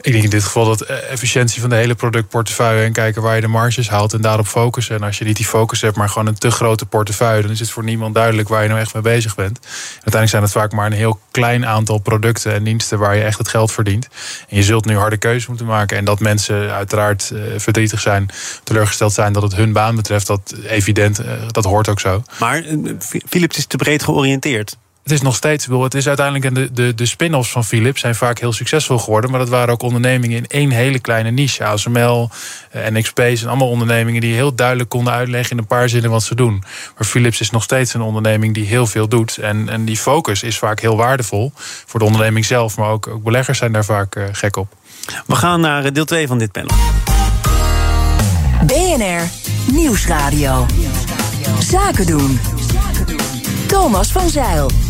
Ik 0.00 0.12
denk 0.12 0.24
in 0.24 0.30
dit 0.30 0.44
geval 0.44 0.64
dat 0.64 0.80
efficiëntie 0.80 1.60
van 1.60 1.70
de 1.70 1.76
hele 1.76 1.94
productportefeuille 1.94 2.84
en 2.84 2.92
kijken 2.92 3.22
waar 3.22 3.34
je 3.34 3.40
de 3.40 3.48
marges 3.48 3.88
haalt 3.88 4.12
en 4.12 4.20
daarop 4.20 4.46
focussen. 4.46 4.96
En 4.96 5.02
als 5.02 5.18
je 5.18 5.24
niet 5.24 5.36
die 5.36 5.46
focus 5.46 5.80
hebt, 5.80 5.96
maar 5.96 6.08
gewoon 6.08 6.26
een 6.26 6.38
te 6.38 6.50
grote 6.50 6.86
portefeuille, 6.86 7.42
dan 7.42 7.50
is 7.50 7.60
het 7.60 7.70
voor 7.70 7.84
niemand 7.84 8.14
duidelijk 8.14 8.48
waar 8.48 8.62
je 8.62 8.68
nou 8.68 8.80
echt 8.80 8.94
mee 8.94 9.02
bezig 9.02 9.34
bent. 9.34 9.58
uiteindelijk 9.92 10.30
zijn 10.30 10.42
het 10.42 10.52
vaak 10.52 10.72
maar 10.72 10.86
een 10.86 10.92
heel 10.92 11.20
klein 11.30 11.66
aantal 11.66 11.98
producten 11.98 12.52
en 12.52 12.64
diensten 12.64 12.98
waar 12.98 13.16
je 13.16 13.22
echt 13.22 13.38
het 13.38 13.48
geld 13.48 13.72
verdient. 13.72 14.08
En 14.48 14.56
je 14.56 14.62
zult 14.62 14.84
nu 14.84 14.96
harde 14.96 15.16
keuzes 15.16 15.46
moeten 15.46 15.66
maken. 15.66 15.96
En 15.96 16.04
dat 16.04 16.20
mensen 16.20 16.72
uiteraard 16.72 17.30
uh, 17.32 17.40
verdrietig 17.56 18.00
zijn, 18.00 18.28
teleurgesteld 18.64 19.12
zijn 19.12 19.32
dat 19.32 19.42
het 19.42 19.54
hun 19.54 19.72
baan 19.72 19.96
betreft, 19.96 20.26
dat 20.26 20.54
evident, 20.66 21.20
uh, 21.20 21.26
dat 21.46 21.64
hoort 21.64 21.88
ook 21.88 22.00
zo. 22.00 22.22
Maar 22.38 22.64
Philips 23.28 23.56
is 23.56 23.66
te 23.66 23.76
breed 23.76 24.02
georiënteerd 24.02 24.76
het 25.08 25.16
is 25.16 25.22
nog 25.22 25.36
steeds, 25.36 25.66
het 25.66 25.94
is 25.94 26.06
uiteindelijk 26.06 26.54
de, 26.54 26.72
de, 26.72 26.94
de 26.94 27.06
spin-offs 27.06 27.50
van 27.50 27.64
Philips 27.64 28.00
zijn 28.00 28.14
vaak 28.14 28.38
heel 28.38 28.52
succesvol 28.52 28.98
geworden. 28.98 29.30
Maar 29.30 29.38
dat 29.38 29.48
waren 29.48 29.72
ook 29.72 29.82
ondernemingen 29.82 30.36
in 30.36 30.46
één 30.46 30.70
hele 30.70 30.98
kleine 30.98 31.30
niche. 31.30 31.64
ASML, 31.64 32.30
NXP 32.72 33.16
zijn 33.16 33.48
allemaal 33.48 33.68
ondernemingen 33.68 34.20
die 34.20 34.34
heel 34.34 34.54
duidelijk 34.54 34.88
konden 34.88 35.12
uitleggen 35.12 35.50
in 35.50 35.58
een 35.58 35.66
paar 35.66 35.88
zinnen 35.88 36.10
wat 36.10 36.22
ze 36.22 36.34
doen. 36.34 36.64
Maar 36.96 37.06
Philips 37.06 37.40
is 37.40 37.50
nog 37.50 37.62
steeds 37.62 37.94
een 37.94 38.00
onderneming 38.00 38.54
die 38.54 38.66
heel 38.66 38.86
veel 38.86 39.08
doet. 39.08 39.36
En, 39.36 39.68
en 39.68 39.84
die 39.84 39.96
focus 39.96 40.42
is 40.42 40.58
vaak 40.58 40.80
heel 40.80 40.96
waardevol 40.96 41.52
voor 41.86 42.00
de 42.00 42.06
onderneming 42.06 42.44
zelf. 42.44 42.76
Maar 42.76 42.90
ook, 42.90 43.06
ook 43.06 43.22
beleggers 43.22 43.58
zijn 43.58 43.72
daar 43.72 43.84
vaak 43.84 44.16
uh, 44.16 44.24
gek 44.32 44.56
op. 44.56 44.68
We 45.26 45.34
gaan 45.34 45.60
naar 45.60 45.92
deel 45.92 46.04
2 46.04 46.26
van 46.26 46.38
dit 46.38 46.52
panel. 46.52 46.76
BNR 48.66 49.22
Nieuwsradio. 49.72 50.66
Zaken 51.58 52.06
doen. 52.06 52.40
Thomas 53.66 54.12
van 54.12 54.28
Zeil. 54.28 54.87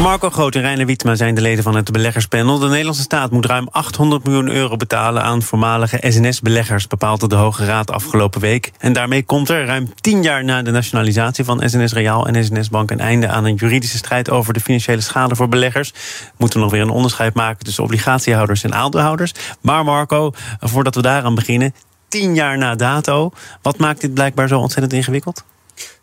Marco 0.00 0.30
Groot 0.30 0.54
en 0.54 0.60
Reiner 0.60 0.86
Wietma 0.86 1.14
zijn 1.14 1.34
de 1.34 1.40
leden 1.40 1.64
van 1.64 1.76
het 1.76 1.92
beleggerspanel. 1.92 2.58
De 2.58 2.68
Nederlandse 2.68 3.02
staat 3.02 3.30
moet 3.30 3.46
ruim 3.46 3.68
800 3.70 4.24
miljoen 4.24 4.48
euro 4.48 4.76
betalen 4.76 5.22
aan 5.22 5.42
voormalige 5.42 5.98
SNS-beleggers, 6.00 6.86
bepaalde 6.86 7.28
de 7.28 7.34
Hoge 7.34 7.64
Raad 7.64 7.90
afgelopen 7.90 8.40
week. 8.40 8.72
En 8.78 8.92
daarmee 8.92 9.22
komt 9.22 9.48
er 9.48 9.66
ruim 9.66 9.92
tien 10.00 10.22
jaar 10.22 10.44
na 10.44 10.62
de 10.62 10.70
nationalisatie 10.70 11.44
van 11.44 11.62
SNS 11.68 11.92
Reaal 11.92 12.26
en 12.26 12.44
SNS 12.44 12.68
Bank 12.68 12.90
een 12.90 13.00
einde 13.00 13.28
aan 13.28 13.44
een 13.44 13.54
juridische 13.54 13.96
strijd 13.96 14.30
over 14.30 14.52
de 14.52 14.60
financiële 14.60 15.00
schade 15.00 15.36
voor 15.36 15.48
beleggers. 15.48 15.92
Moeten 16.36 16.58
we 16.58 16.64
nog 16.64 16.72
weer 16.72 16.82
een 16.82 16.90
onderscheid 16.90 17.34
maken 17.34 17.64
tussen 17.64 17.84
obligatiehouders 17.84 18.62
en 18.62 18.74
aandeelhouders. 18.74 19.32
Maar 19.60 19.84
Marco, 19.84 20.32
voordat 20.60 20.94
we 20.94 21.02
daaraan 21.02 21.34
beginnen, 21.34 21.74
tien 22.08 22.34
jaar 22.34 22.58
na 22.58 22.74
dato, 22.74 23.32
wat 23.62 23.78
maakt 23.78 24.00
dit 24.00 24.14
blijkbaar 24.14 24.48
zo 24.48 24.58
ontzettend 24.58 24.92
ingewikkeld? 24.92 25.44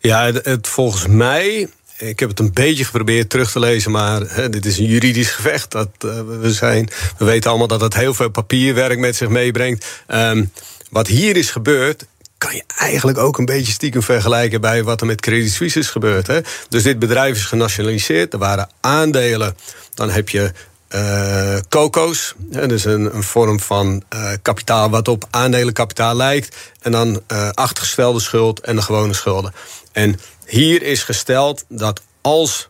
Ja, 0.00 0.32
het, 0.32 0.68
volgens 0.68 1.06
mij 1.06 1.68
ik 1.98 2.20
heb 2.20 2.28
het 2.28 2.38
een 2.38 2.52
beetje 2.52 2.84
geprobeerd 2.84 3.30
terug 3.30 3.50
te 3.50 3.58
lezen, 3.58 3.90
maar 3.90 4.20
hè, 4.26 4.48
dit 4.48 4.66
is 4.66 4.78
een 4.78 4.84
juridisch 4.84 5.30
gevecht. 5.30 5.70
Dat, 5.70 5.88
uh, 6.04 6.20
we, 6.40 6.52
zijn, 6.52 6.88
we 7.18 7.24
weten 7.24 7.50
allemaal 7.50 7.68
dat 7.68 7.80
het 7.80 7.94
heel 7.94 8.14
veel 8.14 8.30
papierwerk 8.30 8.98
met 8.98 9.16
zich 9.16 9.28
meebrengt. 9.28 9.86
Um, 10.08 10.52
wat 10.90 11.06
hier 11.06 11.36
is 11.36 11.50
gebeurd, 11.50 12.06
kan 12.38 12.54
je 12.54 12.62
eigenlijk 12.78 13.18
ook 13.18 13.38
een 13.38 13.44
beetje 13.44 13.72
stiekem 13.72 14.02
vergelijken 14.02 14.60
bij 14.60 14.82
wat 14.82 15.00
er 15.00 15.06
met 15.06 15.20
Credit 15.20 15.52
Suisse 15.52 15.78
is 15.78 15.88
gebeurd. 15.88 16.26
Hè? 16.26 16.40
Dus 16.68 16.82
dit 16.82 16.98
bedrijf 16.98 17.36
is 17.36 17.44
genationaliseerd. 17.44 18.32
Er 18.32 18.38
waren 18.38 18.68
aandelen. 18.80 19.56
Dan 19.94 20.10
heb 20.10 20.28
je 20.28 20.52
uh, 20.94 21.56
COCO's. 21.68 22.34
dus 22.48 22.84
een, 22.84 23.14
een 23.14 23.22
vorm 23.22 23.60
van 23.60 24.02
uh, 24.14 24.30
kapitaal 24.42 24.90
wat 24.90 25.08
op 25.08 25.24
aandelenkapitaal 25.30 26.14
lijkt. 26.14 26.56
En 26.80 26.92
dan 26.92 27.22
uh, 27.32 27.48
achtergestelde 27.50 28.20
schuld 28.20 28.60
en 28.60 28.76
de 28.76 28.82
gewone 28.82 29.14
schulden. 29.14 29.52
En 29.92 30.20
hier 30.46 30.82
is 30.82 31.02
gesteld 31.02 31.64
dat 31.68 32.00
als 32.20 32.68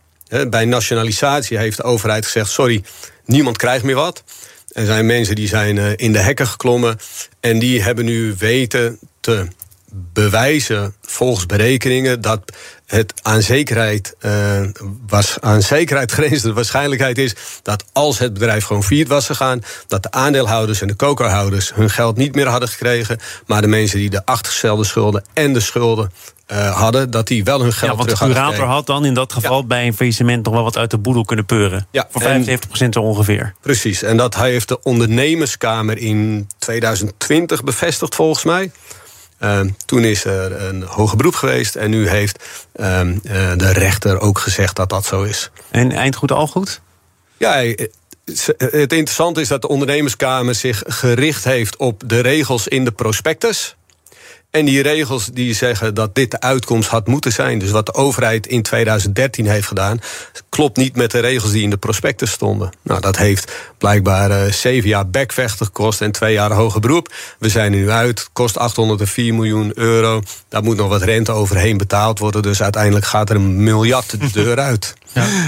bij 0.49 0.65
nationalisatie 0.65 1.57
heeft 1.57 1.77
de 1.77 1.83
overheid 1.83 2.25
gezegd: 2.25 2.49
sorry, 2.49 2.83
niemand 3.25 3.57
krijgt 3.57 3.83
meer 3.83 3.95
wat. 3.95 4.23
Er 4.69 4.85
zijn 4.85 5.05
mensen 5.05 5.35
die 5.35 5.47
zijn 5.47 5.97
in 5.97 6.11
de 6.11 6.19
hekken 6.19 6.47
geklommen 6.47 6.99
en 7.39 7.59
die 7.59 7.81
hebben 7.81 8.05
nu 8.05 8.35
weten 8.37 8.99
te 9.19 9.47
bewijzen 9.91 10.95
volgens 11.01 11.45
berekeningen 11.45 12.21
dat 12.21 12.51
het 12.85 13.13
aan 13.21 13.41
zekerheid, 13.41 14.15
uh, 14.21 14.61
was, 15.07 15.37
aan 15.39 15.61
zekerheid 15.61 16.11
grenzende 16.17 16.53
waarschijnlijkheid 16.53 17.17
is 17.17 17.35
dat 17.63 17.85
als 17.93 18.19
het 18.19 18.33
bedrijf 18.33 18.65
gewoon 18.65 18.83
failliet 18.83 19.07
was 19.07 19.25
gegaan, 19.25 19.63
dat 19.87 20.03
de 20.03 20.11
aandeelhouders 20.11 20.81
en 20.81 20.87
de 20.87 20.95
cocohouders 20.95 21.73
hun 21.73 21.89
geld 21.89 22.17
niet 22.17 22.35
meer 22.35 22.47
hadden 22.47 22.69
gekregen, 22.69 23.19
maar 23.45 23.61
de 23.61 23.67
mensen 23.67 23.99
die 23.99 24.09
de 24.09 24.25
achtergestelde 24.25 24.83
schulden 24.83 25.23
en 25.33 25.53
de 25.53 25.59
schulden 25.59 26.11
uh, 26.51 26.77
hadden, 26.77 27.11
dat 27.11 27.27
die 27.27 27.43
wel 27.43 27.61
hun 27.61 27.73
geld 27.73 27.91
ja, 27.91 27.97
want 27.97 28.09
terug 28.09 28.19
de 28.19 28.25
hadden 28.25 28.53
curator 28.53 28.73
had 28.73 28.85
dan 28.85 29.05
in 29.05 29.13
dat 29.13 29.33
geval 29.33 29.65
bij 29.65 29.87
een 29.87 29.93
faillissement 29.93 30.45
nog 30.45 30.53
wel 30.53 30.63
wat 30.63 30.77
uit 30.77 30.91
de 30.91 30.97
boedel 30.97 31.25
kunnen 31.25 31.45
peuren. 31.45 31.87
Ja, 31.91 32.07
Voor 32.11 32.21
en- 32.21 32.45
75% 32.45 32.89
zo 32.89 33.01
ongeveer. 33.01 33.53
Precies, 33.61 34.03
en 34.03 34.17
dat 34.17 34.35
heeft 34.35 34.67
de 34.67 34.83
ondernemerskamer 34.83 35.97
in 35.97 36.47
2020 36.57 37.63
bevestigd 37.63 38.15
volgens 38.15 38.43
mij. 38.43 38.71
Ehm, 39.39 39.69
toen 39.85 40.03
is 40.03 40.25
er 40.25 40.61
een 40.61 40.83
hoger 40.83 41.17
beroep 41.17 41.35
geweest 41.35 41.75
en 41.75 41.89
nu 41.89 42.09
heeft 42.09 42.43
ehm, 42.75 43.17
eh, 43.23 43.51
de 43.57 43.71
rechter 43.71 44.19
ook 44.19 44.39
gezegd 44.39 44.75
dat 44.75 44.89
dat 44.89 45.05
zo 45.05 45.23
is. 45.23 45.51
En 45.71 45.91
eind 45.91 46.15
goed 46.15 46.31
al 46.31 46.47
goed? 46.47 46.81
Ja, 47.37 47.63
eh, 47.63 47.87
het 48.57 48.93
interessante 48.93 49.41
is 49.41 49.47
dat 49.47 49.61
de 49.61 49.67
ondernemerskamer 49.67 50.55
zich 50.55 50.83
gericht 50.87 51.43
heeft 51.43 51.77
op 51.77 52.03
de 52.05 52.19
regels 52.19 52.67
in 52.67 52.85
de 52.85 52.91
prospectus. 52.91 53.75
En 54.51 54.65
die 54.65 54.81
regels 54.81 55.25
die 55.25 55.53
zeggen 55.53 55.93
dat 55.93 56.15
dit 56.15 56.31
de 56.31 56.39
uitkomst 56.39 56.89
had 56.89 57.07
moeten 57.07 57.31
zijn. 57.31 57.59
Dus 57.59 57.71
wat 57.71 57.85
de 57.85 57.93
overheid 57.93 58.47
in 58.47 58.61
2013 58.61 59.47
heeft 59.47 59.67
gedaan, 59.67 59.99
klopt 60.49 60.77
niet 60.77 60.95
met 60.95 61.11
de 61.11 61.19
regels 61.19 61.51
die 61.51 61.63
in 61.63 61.69
de 61.69 61.77
prospectus 61.77 62.31
stonden. 62.31 62.69
Nou, 62.81 63.01
dat 63.01 63.17
heeft 63.17 63.51
blijkbaar 63.77 64.31
eh, 64.31 64.51
zeven 64.51 64.89
jaar 64.89 65.09
bekvechten 65.09 65.65
gekost 65.65 66.01
en 66.01 66.11
twee 66.11 66.33
jaar 66.33 66.51
hoger 66.51 66.81
beroep. 66.81 67.13
We 67.39 67.49
zijn 67.49 67.73
er 67.73 67.79
nu 67.79 67.89
uit. 67.89 68.29
Kost 68.33 68.57
804 68.57 69.33
miljoen 69.33 69.71
euro. 69.75 70.21
Daar 70.47 70.63
moet 70.63 70.77
nog 70.77 70.89
wat 70.89 71.01
rente 71.01 71.31
overheen 71.31 71.77
betaald 71.77 72.19
worden. 72.19 72.41
Dus 72.41 72.61
uiteindelijk 72.61 73.05
gaat 73.05 73.29
er 73.29 73.35
een 73.35 73.63
miljard 73.63 74.19
de 74.19 74.31
deur 74.31 74.59
uit. 74.69 74.93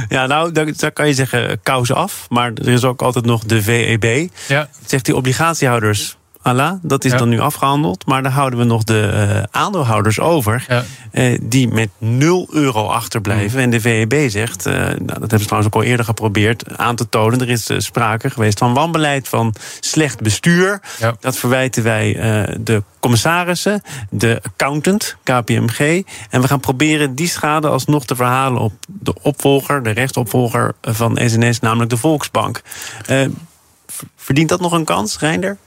Ja, 0.10 0.26
nou, 0.28 0.52
daar, 0.52 0.78
daar 0.78 0.92
kan 0.92 1.08
je 1.08 1.14
zeggen 1.14 1.60
kous 1.64 1.92
af. 1.92 2.26
Maar 2.30 2.52
er 2.54 2.68
is 2.68 2.84
ook 2.84 3.02
altijd 3.02 3.26
nog 3.26 3.44
de 3.44 3.62
VEB. 3.62 4.30
Ja. 4.48 4.70
Zegt 4.86 5.06
die 5.06 5.16
obligatiehouders, 5.16 6.18
Allah, 6.42 6.74
dat 6.82 7.06
is 7.06 7.12
Ja. 7.12 7.18
dan 7.18 7.30
nu 7.30 7.40
afgehandeld. 7.40 8.06
Maar 8.06 8.24
dan 8.24 8.32
houden 8.32 8.60
we 8.60 8.66
nog 8.66 8.84
de 8.84 9.02
eh, 9.02 9.44
aandeelhouders 9.62 10.20
over... 10.20 10.66
Ja. 10.68 10.84
eh, 11.12 11.40
die 11.42 11.68
met 11.68 11.90
0 11.98 12.48
euro 12.52 12.88
achterblijven. 12.88 13.60
En 13.60 13.70
de 13.70 13.82
VEB 13.82 14.30
zegt, 14.30 14.66
eh, 14.66 14.74
nou, 14.74 14.96
dat 14.98 15.20
hebben 15.20 15.40
ze 15.40 15.46
trouwens 15.46 15.74
ook 15.74 15.82
al 15.82 15.88
eerder 15.90 16.06
geprobeerd... 16.06 16.78
aan 16.78 16.96
te 16.96 17.10
tonen, 17.10 17.42
er 17.42 17.50
is 17.50 17.70
sprake 17.78 18.30
geweest 18.30 18.58
van 18.60 18.74
wanbeleid... 18.74 19.28
van 19.28 19.54
slecht 19.80 20.22
bestuur. 20.22 20.82
Ja. 21.00 21.16
Dat 21.20 21.38
verwijten 21.38 21.84
wij 21.84 22.14
de 22.60 22.84
commissarissen, 23.00 23.82
de 24.10 24.40
accountant, 24.44 25.16
KPMG. 25.24 26.04
En 26.30 26.42
we 26.42 26.48
gaan 26.48 26.60
proberen 26.60 27.16
die 27.16 27.28
schade 27.28 27.68
alsnog 27.68 28.06
te 28.06 28.16
verhalen... 28.16 28.62
op 28.62 28.74
de 28.88 29.14
opvolger, 29.22 29.84
de 29.84 29.90
rechtsopvolger 29.90 30.74
van 30.82 31.20
SNS, 31.26 31.60
namelijk 31.60 31.90
de 31.90 31.98
Volksbank. 31.98 32.62
Verdient 34.16 34.50
dat 34.50 34.60
nog 34.62 34.72
een 34.72 34.86
kans, 34.86 35.20
Reinder? 35.20 35.58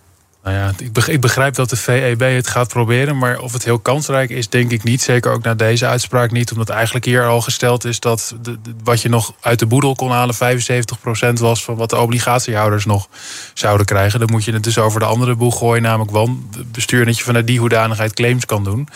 Nou 0.45 0.57
ja, 0.57 0.73
ik 0.79 0.93
beg- 0.93 1.09
ik 1.09 1.21
begrijp 1.21 1.55
dat 1.55 1.71
de 1.71 1.77
VEB 1.77 2.21
het 2.21 2.47
gaat 2.47 2.69
proberen, 2.69 3.19
maar 3.19 3.39
of 3.39 3.53
het 3.53 3.65
heel 3.65 3.79
kansrijk 3.79 4.31
is, 4.31 4.49
denk 4.49 4.71
ik 4.71 4.83
niet. 4.83 5.03
Zeker 5.03 5.33
ook 5.33 5.43
na 5.43 5.55
deze 5.55 5.87
uitspraak 5.87 6.31
niet, 6.31 6.53
omdat 6.53 6.69
eigenlijk 6.69 7.05
hier 7.05 7.27
al 7.27 7.41
gesteld 7.41 7.85
is 7.85 8.01
dat 8.01 8.35
de, 8.43 8.59
wat 8.83 9.03
je 9.03 9.09
nog 9.09 9.35
uit 9.41 9.59
de 9.59 9.67
boedel 9.67 9.95
kon 9.95 10.11
halen 10.11 10.35
75% 10.35 10.39
was 11.33 11.65
van 11.65 11.77
wat 11.77 11.91
de 11.91 11.97
obligatiehouders 11.97 12.85
nog 12.85 13.09
zouden 13.55 13.87
krijgen. 13.87 14.19
Dan 14.19 14.31
moet 14.31 14.45
je 14.45 14.53
het 14.53 14.65
dus 14.65 14.79
over 14.79 15.01
de 15.01 15.07
andere 15.07 15.35
boeg 15.35 15.59
gooien, 15.59 15.83
namelijk 15.83 16.11
wanbestuur, 16.11 17.05
dat 17.05 17.19
je 17.19 17.25
vanuit 17.25 17.47
die 17.47 17.59
hoedanigheid 17.59 18.15
claims 18.15 18.47
kan 18.47 18.65
doen. 18.65 18.89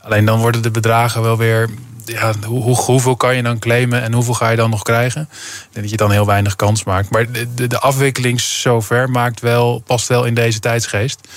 Alleen 0.00 0.24
dan 0.24 0.38
worden 0.40 0.62
de 0.62 0.70
bedragen 0.70 1.22
wel 1.22 1.36
weer. 1.36 1.68
Ja, 2.08 2.32
hoe, 2.46 2.62
hoe- 2.62 2.76
hoeveel 2.76 3.16
kan 3.16 3.36
je 3.36 3.42
dan 3.42 3.58
claimen 3.58 4.02
en 4.02 4.12
hoeveel 4.12 4.34
ga 4.34 4.48
je 4.50 4.56
dan 4.56 4.70
nog 4.70 4.82
krijgen? 4.82 5.28
Dat 5.72 5.90
je 5.90 5.96
dan 5.96 6.10
heel 6.10 6.26
weinig 6.26 6.56
kans 6.56 6.84
maakt. 6.84 7.10
Maar 7.10 7.32
de, 7.32 7.54
de, 7.54 7.66
de 7.66 7.78
afwikkeling 7.78 8.40
zover 8.40 9.10
maakt 9.10 9.40
wel, 9.40 9.82
past 9.86 10.08
wel 10.08 10.24
in 10.24 10.34
deze 10.34 10.58
tijdsgeest. 10.60 11.28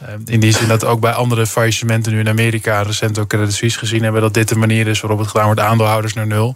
Eh, 0.00 0.08
In 0.26 0.40
die 0.40 0.52
zin 0.52 0.68
dat 0.68 0.84
ook 0.84 1.00
bij 1.00 1.12
andere 1.12 1.46
faillissementen 1.46 2.12
nu 2.12 2.18
in 2.18 2.28
Amerika, 2.28 2.82
recent 2.82 3.18
ook 3.18 3.28
Credit 3.28 3.54
Suisse 3.54 3.78
gezien 3.78 4.02
hebben, 4.02 4.20
dat 4.20 4.34
dit 4.34 4.48
de 4.48 4.56
manier 4.56 4.86
is 4.86 5.00
waarop 5.00 5.18
het 5.18 5.28
gedaan 5.28 5.46
wordt, 5.46 5.60
aandeelhouders 5.60 6.12
naar 6.14 6.26
nul. 6.26 6.54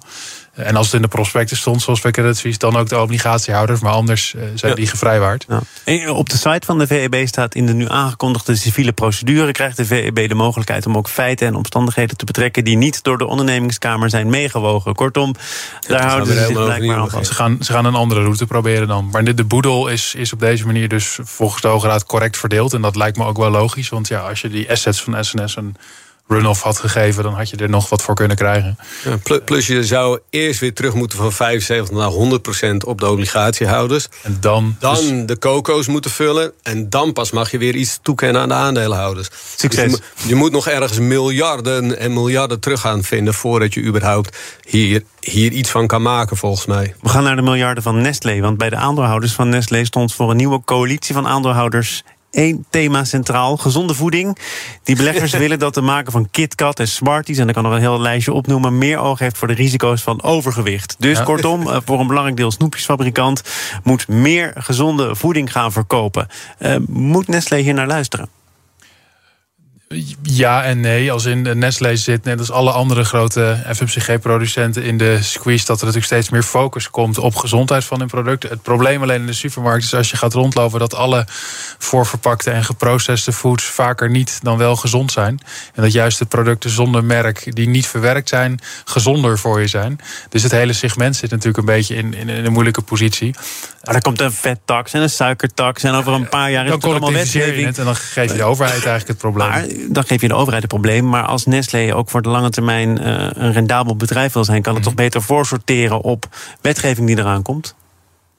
Eh, 0.55 0.67
En 0.67 0.77
als 0.77 0.87
het 0.87 0.95
in 0.95 1.03
de 1.03 1.09
prospectus 1.09 1.59
stond, 1.59 1.83
zoals 1.83 2.01
bij 2.01 2.11
Credit 2.11 2.37
Suisse, 2.37 2.59
dan 2.59 2.77
ook 2.77 2.89
de 2.89 2.99
obligatiehouders, 3.01 3.81
maar 3.81 3.93
anders 3.93 4.35
eh, 4.35 4.43
zijn 4.55 4.71
Ja. 4.71 4.77
die 4.77 4.87
gevrijwaard. 4.87 5.47
Ja. 5.85 6.11
Op 6.11 6.29
de 6.31 6.37
site 6.37 6.67
van 6.67 6.79
de 6.79 6.87
VEB 6.87 7.27
staat 7.27 7.55
in 7.55 7.67
de 7.67 7.73
nu 7.73 7.89
aangekondigde 7.89 8.57
civiele 8.57 8.93
procedure 8.93 9.53
krijgt 9.53 9.77
de 9.77 9.85
VEB 9.85 10.29
de 10.29 10.35
mogelijkheid 10.35 10.87
om 10.87 10.97
ook 10.97 11.09
feiten 11.09 11.47
en 11.47 11.55
omstandigheden 11.55 12.17
te 12.17 12.25
betrekken 12.25 12.65
die 12.65 12.77
niet 12.77 13.03
door 13.03 13.19
de 13.19 13.27
ondernemingskamer 13.27 14.11
zijn 14.11 14.31
meegewogen. 14.31 14.95
Kortom, 14.95 15.35
daar 15.89 16.07
houden 16.07 16.35
ze 16.35 16.45
zich 16.47 16.53
blijkbaar 16.65 16.97
aan 16.97 17.11
vast. 17.11 17.27
Ze 17.27 17.35
gaan, 17.35 17.57
ze 17.61 17.73
gaan 17.73 17.85
een 17.85 17.95
andere 17.95 18.23
route 18.23 18.47
proberen 18.47 18.89
dan. 18.89 19.09
Maar 19.13 19.25
de, 19.25 19.35
de 19.35 19.45
boedel 19.45 19.89
is, 19.89 20.15
is 20.15 20.33
op 20.33 20.41
deze 20.41 20.67
manier 20.67 20.89
dus 20.89 21.19
volgens 21.23 21.63
de 21.63 21.69
Hoge 21.69 21.87
Raad 21.87 22.05
correct 22.07 22.37
verdeeld. 22.37 22.73
En 22.73 22.81
dat 22.83 22.97
lijkt 22.97 23.17
me 23.17 23.25
ook 23.25 23.32
wel 23.37 23.51
logisch. 23.51 23.89
Want 23.89 24.09
ja, 24.09 24.21
als 24.21 24.41
je 24.41 24.49
die 24.49 24.71
assets 24.71 25.03
van 25.03 25.25
SNS 25.25 25.57
een 25.57 25.77
run-off 26.29 26.63
had 26.63 26.79
gegeven... 26.79 27.23
dan 27.23 27.35
had 27.35 27.51
je 27.51 27.57
er 27.57 27.69
nog 27.69 27.89
wat 27.89 28.03
voor 28.03 28.15
kunnen 28.15 28.37
krijgen. 28.37 28.79
Ja, 29.25 29.39
plus 29.39 29.67
je 29.67 29.85
zou 29.85 30.19
eerst 30.31 30.61
weer 30.61 30.75
terug 30.75 30.95
moeten 30.95 31.19
van 31.19 31.33
75 31.33 31.97
naar 31.97 32.09
100 32.09 32.43
procent 32.43 32.85
op 32.85 33.01
de 33.01 33.09
obligatiehouders. 33.11 34.09
En 34.23 34.37
dan... 34.41 34.77
Dan 34.79 34.95
dus- 34.95 35.27
de 35.27 35.39
coco's 35.39 35.87
moeten 35.87 36.11
vullen. 36.11 36.53
En 36.63 36.91
dan 36.91 37.13
pas 37.13 37.31
mag 37.31 37.51
je 37.51 37.59
weer 37.59 37.75
iets 37.75 37.99
toekennen 38.03 38.43
aan 38.43 38.49
de 38.49 38.55
aandeelhouders. 38.55 39.29
Succes. 39.57 39.69
Dus 39.71 39.77
je, 39.83 39.89
moet- 39.89 40.29
je 40.29 40.35
moet 40.35 40.53
nog 40.53 40.69
ergens 40.69 40.99
miljarden 40.99 41.99
en 41.99 42.13
miljarden 42.13 42.61
terug 42.61 42.81
gaan 42.81 43.03
vinden... 43.03 43.35
voordat 43.35 43.75
je 43.75 43.83
überhaupt 43.83 44.37
hier, 44.69 45.03
hier 45.21 45.53
iets 45.53 45.71
van 45.71 45.87
kan 45.87 46.03
maken, 46.03 46.37
volgens 46.37 46.67
mij. 46.67 46.95
We 47.01 47.09
gaan 47.09 47.23
naar 47.23 47.37
de 47.37 47.43
miljarden 47.43 47.83
van 47.83 48.01
Nestlé. 48.01 48.41
Want 48.41 48.59
bij 48.59 48.71
de 48.71 48.77
aandeelhouders 48.77 49.33
van 49.33 49.49
Nestlé 49.49 49.85
stond 49.85 50.15
voor 50.15 50.31
een 50.31 50.37
nieuwe 50.37 50.61
coalitie 50.65 51.15
van 51.15 51.27
aandeelhouders 51.27 52.03
één 52.33 52.65
thema 52.71 53.05
centraal: 53.05 53.57
gezonde 53.57 53.95
voeding. 53.95 54.39
Die 54.83 54.97
beleggers 54.97 55.33
willen 55.43 55.59
dat 55.59 55.75
de 55.75 55.81
maker 55.81 56.13
van 56.13 56.31
KitKat 56.31 56.79
en 56.81 56.89
Smarties, 56.89 57.39
en 57.39 57.49
ik 57.49 57.55
kan 57.55 57.63
nog 57.63 57.73
een 57.73 57.79
heel 57.81 58.01
lijstje 58.01 58.33
opnoemen, 58.33 58.79
meer 58.79 58.99
oog 58.99 59.19
heeft 59.19 59.39
voor 59.39 59.49
de 59.49 59.55
risico's 59.55 60.03
van 60.03 60.23
overgewicht. 60.23 60.97
Dus 60.99 61.19
Ja. 61.19 61.25
kortom, 61.25 61.69
eh, 61.69 61.77
voor 61.85 62.01
een 62.01 62.07
belangrijk 62.07 62.37
deel 62.37 62.51
snoepjesfabrikant 62.51 63.43
moet 63.83 64.09
meer 64.09 64.53
gezonde 64.55 65.15
voeding 65.17 65.53
gaan 65.53 65.73
verkopen. 65.73 66.27
Eh, 66.59 66.77
moet 66.89 67.29
Nestlé 67.29 67.59
hier 67.59 67.75
naar 67.75 67.87
luisteren? 67.87 68.29
Ja 70.23 70.65
en 70.65 70.81
nee. 70.81 71.13
Als 71.13 71.25
in 71.25 71.47
eh, 71.47 71.55
Nestlé 71.55 71.97
zit, 71.97 72.25
net 72.25 72.39
als 72.39 72.51
alle 72.51 72.71
andere 72.71 73.05
grote 73.05 73.57
FMCG-producenten... 73.75 74.83
in 74.83 74.99
de 74.99 75.23
squeeze 75.23 75.67
dat 75.67 75.81
er 75.81 75.87
natuurlijk 75.87 76.13
steeds 76.13 76.31
meer 76.31 76.43
focus 76.43 76.91
komt... 76.91 77.19
op 77.19 77.37
gezondheid 77.37 77.85
van 77.85 77.99
hun 77.99 78.09
producten. 78.09 78.51
Het 78.51 78.63
probleem 78.63 79.03
alleen 79.03 79.21
in 79.21 79.27
de 79.27 79.33
supermarkt 79.33 79.85
is 79.85 79.95
als 79.95 80.11
je 80.11 80.17
gaat 80.17 80.33
rondlopen... 80.33 80.79
dat 80.79 80.95
alle 80.95 81.27
voorverpakte 81.79 82.51
en 82.51 82.65
geprocessede 82.65 83.37
foods 83.37 83.65
vaker 83.65 84.11
niet 84.11 84.39
dan 84.43 84.59
wel 84.59 84.77
gezond 84.77 85.13
zijn. 85.13 85.41
En 85.75 85.83
dat 85.83 85.93
juist 85.93 86.19
de 86.19 86.25
producten 86.25 86.71
zonder 86.71 87.05
merk 87.05 87.57
die 87.57 87.69
niet 87.69 87.87
verwerkt 87.87 88.29
zijn... 88.29 88.61
gezonder 88.85 89.39
voor 89.39 89.61
je 89.61 89.67
zijn. 89.67 89.99
Dus 90.29 90.43
het 90.43 90.53
hele 90.53 90.73
segment 90.73 91.17
zit 91.17 91.31
natuurlijk 91.31 91.59
een 91.59 91.75
beetje 91.75 91.95
in, 91.95 92.15
in, 92.15 92.29
in 92.29 92.45
een 92.45 92.53
moeilijke 92.53 92.83
positie. 92.83 93.35
Maar 93.83 93.95
er 93.95 94.03
komt 94.03 94.21
een 94.21 94.33
vettax 94.33 94.93
en 94.93 95.03
een 95.03 95.11
suikertax 95.11 95.83
en 95.83 95.95
over 95.95 96.13
een 96.13 96.29
paar 96.29 96.51
jaar 96.51 96.65
is 96.65 96.71
Dan 96.71 96.81
het 96.81 96.89
allemaal 96.89 97.13
wetgeving. 97.13 97.67
het 97.67 97.79
en 97.79 97.85
dan 97.85 97.97
geef 97.97 98.31
je 98.31 98.37
de 98.37 98.45
overheid 98.45 98.73
eigenlijk 98.73 99.09
het 99.09 99.19
probleem. 99.19 99.49
Maar 99.49 99.65
dan 99.89 100.05
geef 100.05 100.21
je 100.21 100.29
de 100.29 100.35
overheid 100.35 100.63
het 100.63 100.73
probleem. 100.73 101.09
Maar 101.09 101.25
als 101.25 101.47
Nestlé 101.47 101.95
ook 101.95 102.11
voor 102.11 102.23
de 102.23 102.29
lange 102.29 102.51
termijn 102.51 102.99
eh, 102.99 103.29
een 103.33 103.53
rendabel 103.53 103.97
bedrijf 103.97 104.33
wil 104.33 104.45
zijn, 104.45 104.63
kan 104.63 104.75
het 104.75 104.83
toch 104.83 104.95
beter 104.95 105.23
voorsorteren 105.23 106.01
op 106.01 106.29
wetgeving 106.61 107.07
die 107.07 107.19
eraan 107.19 107.43
komt? 107.43 107.75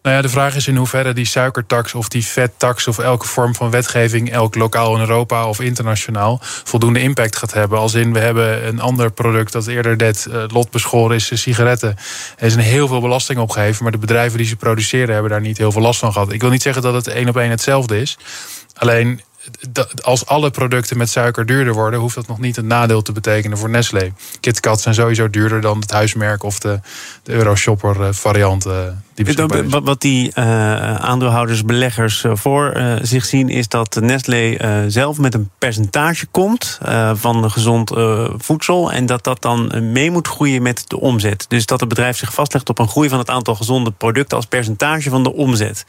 Nou 0.03 0.15
ja, 0.15 0.21
de 0.21 0.29
vraag 0.29 0.56
is 0.56 0.67
in 0.67 0.75
hoeverre 0.75 1.13
die 1.13 1.25
suikertax 1.25 1.93
of 1.93 2.08
die 2.08 2.25
vettax 2.25 2.88
of 2.88 2.99
elke 2.99 3.27
vorm 3.27 3.56
van 3.56 3.69
wetgeving, 3.69 4.32
elk 4.32 4.56
lokaal 4.56 4.95
in 4.95 4.99
Europa 4.99 5.47
of 5.47 5.62
internationaal, 5.62 6.39
voldoende 6.41 6.99
impact 6.99 7.36
gaat 7.36 7.53
hebben. 7.53 7.79
Als 7.79 7.93
in 7.93 8.13
we 8.13 8.19
hebben 8.19 8.67
een 8.67 8.79
ander 8.79 9.12
product 9.12 9.51
dat 9.51 9.67
eerder 9.67 9.95
net 9.95 10.25
eh, 10.25 10.43
lot 10.47 10.71
beschoren 10.71 11.15
is, 11.15 11.27
de 11.27 11.36
sigaretten. 11.36 11.95
Er 12.38 12.45
is 12.45 12.53
een 12.53 12.60
heel 12.60 12.88
veel 12.88 13.01
belasting 13.01 13.39
opgeheven, 13.39 13.84
maar 13.84 13.91
de 13.91 13.97
bedrijven 13.97 14.38
die 14.38 14.47
ze 14.47 14.56
produceren 14.56 15.13
hebben 15.13 15.32
daar 15.32 15.41
niet 15.41 15.58
heel 15.58 15.71
veel 15.71 15.82
last 15.82 15.99
van 15.99 16.12
gehad. 16.12 16.32
Ik 16.32 16.41
wil 16.41 16.49
niet 16.49 16.62
zeggen 16.62 16.82
dat 16.82 16.93
het 16.93 17.08
één 17.08 17.29
op 17.29 17.38
één 17.38 17.49
hetzelfde 17.49 18.01
is. 18.01 18.17
Alleen 18.73 19.21
als 20.01 20.25
alle 20.25 20.51
producten 20.51 20.97
met 20.97 21.10
suiker 21.10 21.45
duurder 21.45 21.73
worden, 21.73 21.99
hoeft 21.99 22.15
dat 22.15 22.27
nog 22.27 22.39
niet 22.39 22.58
een 22.58 22.67
nadeel 22.67 23.01
te 23.01 23.12
betekenen 23.12 23.58
voor 23.58 23.69
Nestlé. 23.69 24.13
KitKat 24.39 24.82
zijn 24.82 24.95
sowieso 24.95 25.29
duurder 25.29 25.62
dan 25.62 25.79
het 25.79 25.91
huismerk 25.91 26.43
of 26.43 26.60
de, 26.60 26.79
de 27.23 27.32
Euroshopper 27.32 28.03
eh, 28.03 28.08
variant. 28.12 28.65
eh, 28.65 28.73
die. 29.13 29.25
Wat 29.84 30.01
die 30.01 30.32
eh, 30.34 30.95
aandeelhouders, 30.95 31.65
beleggers 31.65 32.25
voor 32.34 32.82
zich 33.01 33.25
zien, 33.25 33.49
is 33.49 33.67
dat 33.67 33.95
Nestlé 34.01 34.58
zelf 34.88 35.17
met 35.17 35.34
een 35.34 35.49
percentage 35.58 36.25
komt 36.25 36.79
van 37.13 37.51
gezond 37.51 37.91
voedsel. 38.38 38.91
En 38.91 39.06
dat 39.06 39.23
dat 39.23 39.41
dan 39.41 39.91
mee 39.91 40.12
moet 40.12 40.27
groeien 40.27 40.62
met 40.62 40.84
de 40.88 40.99
omzet. 40.99 41.45
Dus 41.47 41.65
dat 41.65 41.79
het 41.79 41.89
bedrijf 41.89 42.17
zich 42.17 42.34
vastlegt 42.34 42.69
op 42.69 42.79
een 42.79 42.88
groei 42.88 43.10
van 43.10 43.19
het 43.19 43.29
aantal 43.29 43.56
gezonde 43.56 43.91
producten 43.91 44.38
als 44.38 44.45
percentage 44.45 45.10
van 45.10 45.23
de 45.23 45.34
omzet. 45.34 45.86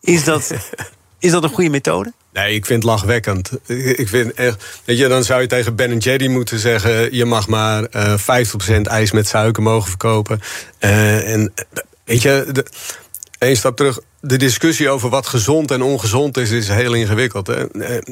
Is 0.00 0.24
dat, 0.24 0.52
Is 1.22 1.30
dat 1.30 1.42
een 1.42 1.50
goede 1.50 1.70
methode? 1.70 2.12
Nee, 2.32 2.54
ik 2.54 2.66
vind 2.66 2.82
het 2.82 2.92
lachwekkend. 2.92 3.50
Ik 3.66 4.08
vind 4.08 4.32
echt, 4.32 4.80
weet 4.84 4.98
je, 4.98 5.08
dan 5.08 5.24
zou 5.24 5.40
je 5.40 5.46
tegen 5.46 5.76
Ben 5.76 5.98
Jerry 5.98 6.26
moeten 6.26 6.58
zeggen: 6.58 7.14
je 7.14 7.24
mag 7.24 7.48
maar 7.48 7.86
uh, 7.96 8.18
50% 8.18 8.80
ijs 8.82 9.12
met 9.12 9.28
suiker 9.28 9.62
mogen 9.62 9.88
verkopen. 9.88 10.40
Uh, 10.80 11.32
en 11.32 11.52
weet 12.04 12.22
je, 12.22 12.64
één 13.38 13.56
stap 13.56 13.76
terug. 13.76 13.98
De 14.20 14.36
discussie 14.36 14.88
over 14.88 15.08
wat 15.08 15.26
gezond 15.26 15.70
en 15.70 15.82
ongezond 15.82 16.36
is, 16.36 16.50
is 16.50 16.68
heel 16.68 16.94
ingewikkeld. 16.94 17.46
Hè? 17.46 17.64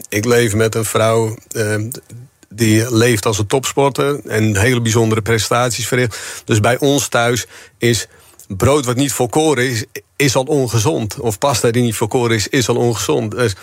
Ik 0.09 0.25
leef 0.25 0.55
met 0.55 0.75
een 0.75 0.85
vrouw. 0.85 1.37
Die 2.49 2.95
leeft 2.95 3.27
als 3.27 3.39
een 3.39 3.47
topsporter 3.47 4.21
en 4.27 4.57
hele 4.57 4.81
bijzondere 4.81 5.23
prestaties 5.23 5.87
verricht. 5.87 6.19
Dus 6.45 6.61
bij 6.61 6.79
ons 6.79 7.09
thuis 7.09 7.47
is 7.79 8.09
brood 8.57 8.85
wat 8.85 8.97
niet 8.97 9.13
volkoren 9.13 9.71
is, 9.71 9.85
is 10.17 10.37
al 10.37 10.43
ongezond. 10.43 11.21
Of 11.21 11.39
pasta 11.39 11.71
die 11.71 11.83
niet 11.83 11.95
volkoren 11.95 12.37
is, 12.37 12.49
is 12.49 12.69
al 12.69 12.77
ongezond. 12.77 13.31
Dus 13.31 13.55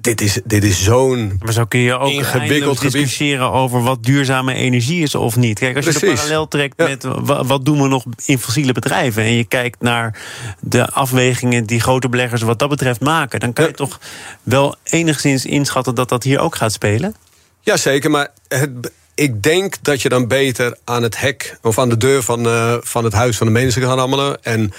dit 0.00 0.20
is, 0.20 0.40
dit 0.44 0.64
is 0.64 0.82
zo'n 0.82 1.40
Maar 1.44 1.52
zo 1.52 1.64
kun 1.64 1.80
je 1.80 1.98
ook 1.98 2.10
ingewikkeld 2.10 2.80
discussiëren 2.80 3.50
over 3.52 3.82
wat 3.82 4.02
duurzame 4.02 4.54
energie 4.54 5.02
is 5.02 5.14
of 5.14 5.36
niet. 5.36 5.58
Kijk, 5.58 5.76
als 5.76 5.84
je 5.84 5.92
de 5.92 6.12
parallel 6.14 6.48
trekt 6.48 6.76
met 6.76 7.04
wat 7.24 7.64
doen 7.64 7.82
we 7.82 7.88
nog 7.88 8.04
in 8.24 8.38
fossiele 8.38 8.72
bedrijven... 8.72 9.22
en 9.22 9.32
je 9.32 9.44
kijkt 9.44 9.80
naar 9.80 10.22
de 10.60 10.86
afwegingen 10.86 11.64
die 11.64 11.80
grote 11.80 12.08
beleggers 12.08 12.42
wat 12.42 12.58
dat 12.58 12.68
betreft 12.68 13.00
maken... 13.00 13.40
dan 13.40 13.52
kan 13.52 13.66
je 13.66 13.72
toch 13.72 14.00
wel 14.42 14.74
enigszins 14.84 15.44
inschatten 15.44 15.94
dat 15.94 16.08
dat 16.08 16.22
hier 16.22 16.38
ook 16.38 16.56
gaat 16.56 16.72
spelen? 16.72 17.14
Jazeker, 17.60 18.10
maar 18.10 18.28
het, 18.48 18.70
ik 19.18 19.42
denk 19.42 19.74
dat 19.82 20.02
je 20.02 20.08
dan 20.08 20.28
beter 20.28 20.76
aan 20.84 21.02
het 21.02 21.20
hek 21.20 21.58
of 21.62 21.78
aan 21.78 21.88
de 21.88 21.96
deur 21.96 22.22
van, 22.22 22.46
uh, 22.46 22.76
van 22.80 23.04
het 23.04 23.12
huis 23.12 23.36
van 23.36 23.46
de 23.46 23.52
mensen 23.52 23.82
kan 23.82 23.96
rammelen. 23.96 24.42
En 24.42 24.72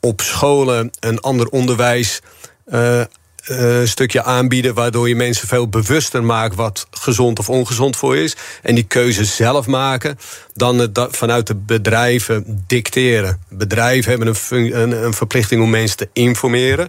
op 0.00 0.20
scholen 0.20 0.90
een 1.00 1.20
ander 1.20 1.48
onderwijs. 1.48 2.20
Uh, 2.72 3.00
een 3.44 3.88
stukje 3.88 4.22
aanbieden 4.22 4.74
waardoor 4.74 5.08
je 5.08 5.16
mensen 5.16 5.48
veel 5.48 5.68
bewuster 5.68 6.24
maakt 6.24 6.54
wat 6.54 6.86
gezond 6.90 7.38
of 7.38 7.48
ongezond 7.48 7.96
voor 7.96 8.16
je 8.16 8.22
is. 8.22 8.36
En 8.62 8.74
die 8.74 8.84
keuze 8.84 9.24
zelf 9.24 9.66
maken, 9.66 10.18
dan 10.54 10.78
het 10.78 11.06
vanuit 11.10 11.46
de 11.46 11.54
bedrijven 11.54 12.64
dicteren. 12.66 13.40
Bedrijven 13.48 14.10
hebben 14.10 14.34
een, 14.48 14.80
een, 14.80 15.04
een 15.04 15.14
verplichting 15.14 15.62
om 15.62 15.70
mensen 15.70 15.96
te 15.96 16.08
informeren. 16.12 16.88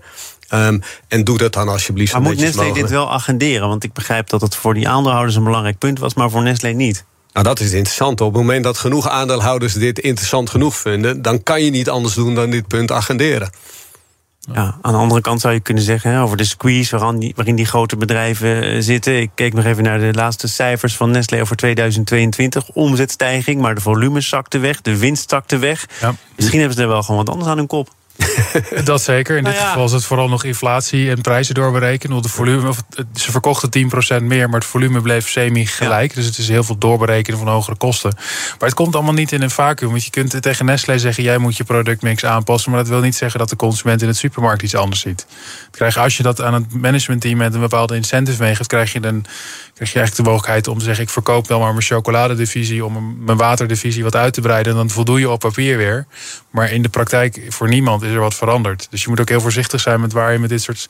Um, 0.54 0.82
en 1.08 1.24
doe 1.24 1.38
dat 1.38 1.54
dan 1.54 1.70
alsjeblieft 1.70 2.14
maar 2.14 2.22
moet 2.22 2.38
Nestlé 2.38 2.72
dit 2.72 2.90
wel 2.90 3.12
agenderen? 3.12 3.68
Want 3.68 3.84
ik 3.84 3.94
begrijp 3.94 4.30
dat 4.30 4.42
het 4.42 4.56
voor 4.56 4.74
die 4.74 4.90
aandeelhouders 4.90 5.36
een 5.36 5.44
belangrijk 5.44 5.78
punt 5.78 6.00
was, 6.00 6.14
maar 6.14 6.30
voor 6.30 6.44
Nestlé 6.44 6.70
niet. 6.70 7.06
Nou, 7.34 7.46
dat 7.46 7.60
is 7.60 7.72
interessant. 7.72 8.22
Op 8.22 8.28
het 8.28 8.42
moment 8.42 8.64
dat 8.64 8.78
genoeg 8.78 9.10
aandeelhouders 9.10 9.74
dit 9.74 10.00
interessant 10.00 10.50
genoeg 10.50 10.76
vinden, 10.76 11.22
dan 11.22 11.44
kan 11.44 11.64
je 11.64 11.72
niet 11.72 11.90
anders 11.90 12.14
doen 12.14 12.36
dan 12.36 12.50
dit 12.50 12.68
punt 12.68 12.92
agenderen. 12.92 13.50
Ja, 14.54 14.78
aan 14.82 14.92
de 14.92 15.00
andere 15.00 15.22
kant 15.22 15.42
zou 15.42 15.54
je 15.54 15.60
kunnen 15.60 15.84
zeggen 15.84 16.12
hè, 16.12 16.22
over 16.22 16.38
de 16.38 16.44
squeeze 16.44 16.98
waarin 16.98 17.20
die, 17.20 17.34
waarin 17.36 17.56
die 17.56 17.66
grote 17.66 17.96
bedrijven 17.96 18.64
eh, 18.64 18.82
zitten. 18.82 19.22
Ik 19.22 19.30
keek 19.36 19.54
nog 19.54 19.66
even 19.66 19.84
naar 19.84 20.00
de 20.00 20.14
laatste 20.14 20.48
cijfers 20.48 20.96
van 20.96 21.12
Nestlé 21.12 21.42
over 21.42 21.56
2022. 21.56 22.70
Omzetstijging, 22.70 23.62
maar 23.62 23.76
de 23.76 23.82
volumes 23.82 24.30
zakten 24.30 24.62
weg, 24.62 24.82
de 24.82 24.98
winst 24.98 25.30
zakte 25.30 25.58
weg. 25.58 25.88
Ja. 26.02 26.16
Misschien 26.36 26.60
hebben 26.60 26.78
ze 26.78 26.84
er 26.84 26.90
wel 26.90 27.04
gewoon 27.04 27.26
wat 27.26 27.30
anders 27.30 27.50
aan 27.50 27.58
hun 27.58 27.68
kop. 27.68 27.90
dat 28.84 29.02
zeker. 29.02 29.38
In 29.38 29.44
dit 29.44 29.54
nou 29.54 29.66
geval 29.66 29.86
is 29.86 29.92
het 29.92 30.06
vooral 30.06 30.30
nog 30.30 30.44
inflatie 30.44 31.10
en 31.10 31.22
prijzen 31.22 31.56
doorberekenen. 31.56 32.22
De 32.22 32.30
volume, 32.30 32.68
of 32.68 32.84
ze 33.14 33.32
verkochten 33.32 33.92
10% 34.20 34.24
meer, 34.24 34.50
maar 34.50 34.60
het 34.60 34.70
volume 34.70 35.02
bleef 35.02 35.30
semi-gelijk. 35.30 36.16
Dus 36.16 36.26
het 36.26 36.38
is 36.38 36.48
heel 36.48 36.64
veel 36.64 36.78
doorberekenen 36.78 37.40
van 37.40 37.48
hogere 37.48 37.78
kosten. 37.78 38.12
Maar 38.16 38.70
het 38.70 38.74
komt 38.74 38.96
allemaal 38.96 39.14
niet 39.14 39.32
in 39.32 39.42
een 39.42 39.50
vacuüm. 39.50 39.90
Want 39.90 40.04
je 40.04 40.10
kunt 40.10 40.42
tegen 40.42 40.66
Nestlé 40.66 40.98
zeggen: 40.98 41.24
jij 41.24 41.38
moet 41.38 41.58
je 41.58 41.64
productmix 41.64 42.26
aanpassen. 42.26 42.72
Maar 42.72 42.80
dat 42.80 42.90
wil 42.90 43.02
niet 43.02 43.16
zeggen 43.16 43.40
dat 43.40 43.50
de 43.50 43.56
consument 43.56 44.02
in 44.02 44.08
het 44.08 44.18
supermarkt 44.18 44.62
iets 44.62 44.76
anders 44.76 45.02
ziet. 45.02 45.26
Krijg, 45.72 45.98
als 45.98 46.18
je 46.18 46.24
dat 46.24 46.42
aan 46.42 46.54
het 46.54 46.74
managementteam 46.74 47.38
met 47.38 47.54
een 47.54 47.60
bepaalde 47.60 47.96
incentive 47.96 48.42
meegeeft, 48.42 48.70
krijg 48.70 48.94
je 48.94 49.00
dan 49.00 49.26
krijg 49.74 49.92
je 49.92 49.98
eigenlijk 49.98 50.16
de 50.16 50.24
mogelijkheid 50.24 50.68
om 50.68 50.78
te 50.78 50.84
zeggen: 50.84 51.04
ik 51.04 51.10
verkoop 51.10 51.48
wel 51.48 51.60
maar 51.60 51.72
mijn 51.72 51.82
chocoladedivisie 51.82 52.86
om 52.86 53.16
mijn 53.26 53.38
waterdivisie 53.38 54.04
wat 54.04 54.16
uit 54.16 54.34
te 54.34 54.42
breiden. 54.42 54.72
En 54.72 54.78
dan 54.78 54.90
voldoe 54.90 55.20
je 55.20 55.30
op 55.30 55.40
papier 55.40 55.78
weer. 55.78 56.06
Maar 56.50 56.72
in 56.72 56.82
de 56.82 56.90
praktijk 56.90 57.42
voor 57.50 57.68
niemand 57.68 58.04
is 58.08 58.14
er 58.14 58.20
wat 58.20 58.36
veranderd. 58.36 58.88
Dus 58.90 59.04
je 59.04 59.10
moet 59.10 59.20
ook 59.20 59.30
heel 59.30 59.42
voorzichtig 59.42 59.82
zijn 59.82 60.02
met 60.02 60.14
waar 60.14 60.34
je 60.34 60.40
met 60.40 60.50
dit 60.50 60.62
soort 60.62 60.90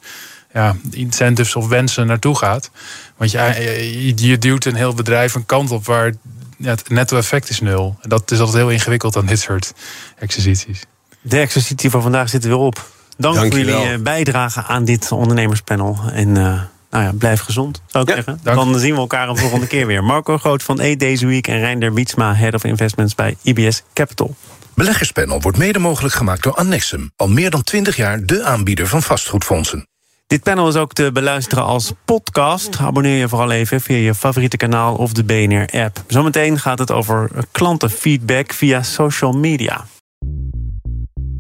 ja, 0.54 0.76
incentives 0.92 1.56
of 1.56 1.68
wensen 1.68 2.08
naartoe 2.08 2.36
gaat. 2.36 2.72
Want 3.18 3.32
je 3.32 4.36
duwt 4.40 4.66
een 4.66 4.76
heel 4.76 4.94
bedrijf 4.94 5.36
een 5.36 5.46
kant 5.46 5.72
op 5.72 5.86
waar 5.86 6.14
ja, 6.58 6.70
het 6.70 6.90
netto-effect 6.90 7.50
is 7.50 7.60
nul. 7.60 7.98
En 8.02 8.10
dat 8.10 8.32
is 8.32 8.40
altijd 8.40 8.58
heel 8.58 8.70
ingewikkeld 8.70 9.18
aan 9.18 9.26
dit 9.26 9.40
soort 9.40 9.74
exercities. 10.18 10.84
De 11.22 11.40
exercitie 11.40 11.90
van 11.90 12.02
vandaag 12.02 12.30
zit 12.30 12.44
er 12.44 12.50
weer 12.50 12.58
op. 12.58 12.90
Dank, 13.18 13.36
Dank 13.36 13.52
voor 13.52 13.60
jullie 13.60 13.92
eh, 13.92 14.00
bijdrage 14.00 14.64
aan 14.64 14.86
dit 14.86 15.12
ondernemerspanel. 15.12 16.00
En 16.12 16.28
uh, 16.28 16.62
nou 16.90 17.04
ja, 17.04 17.12
blijf 17.14 17.40
gezond, 17.40 17.82
zou 17.88 18.04
ik 18.04 18.14
zeggen. 18.14 18.40
Dan 18.44 18.80
zien 18.80 18.94
we 18.94 19.00
elkaar 19.00 19.30
een 19.30 19.38
volgende 19.38 19.68
keer 19.68 19.88
weer. 19.88 20.04
Marco 20.04 20.38
Groot 20.38 20.64
van 20.64 20.80
E 20.80 20.96
Deze 20.96 21.26
Week 21.26 21.48
en 21.48 21.60
Reinder 21.60 21.94
Wietsma, 21.94 22.36
Head 22.36 22.54
of 22.54 22.64
Investments 22.64 23.16
bij 23.16 23.38
IBS 23.42 23.84
Capital. 23.94 24.36
Beleggerspanel 24.78 25.42
wordt 25.42 25.58
mede 25.58 25.80
mogelijk 25.80 26.16
gemaakt 26.16 26.44
door 26.44 26.54
Annexum. 26.54 27.12
Al 27.16 27.28
meer 27.28 27.50
dan 27.50 27.64
20 27.64 27.96
jaar 27.96 28.26
de 28.26 28.44
aanbieder 28.44 28.88
van 28.88 29.02
vastgoedfondsen. 29.02 29.88
Dit 30.28 30.44
panel 30.44 30.68
is 30.68 30.76
ook 30.76 30.94
te 30.94 31.12
beluisteren 31.12 31.64
als 31.64 31.92
podcast. 32.06 32.78
Abonneer 32.80 33.18
je 33.18 33.28
vooral 33.28 33.52
even 33.52 33.82
via 33.82 33.98
je 33.98 34.16
favoriete 34.16 34.58
kanaal 34.58 34.96
of 34.96 35.14
de 35.14 35.24
BNR-app. 35.24 36.04
Zometeen 36.08 36.60
gaat 36.60 36.80
het 36.80 36.92
over 36.92 37.30
klantenfeedback 37.52 38.54
via 38.54 38.84
social 38.84 39.32
media. 39.32 39.86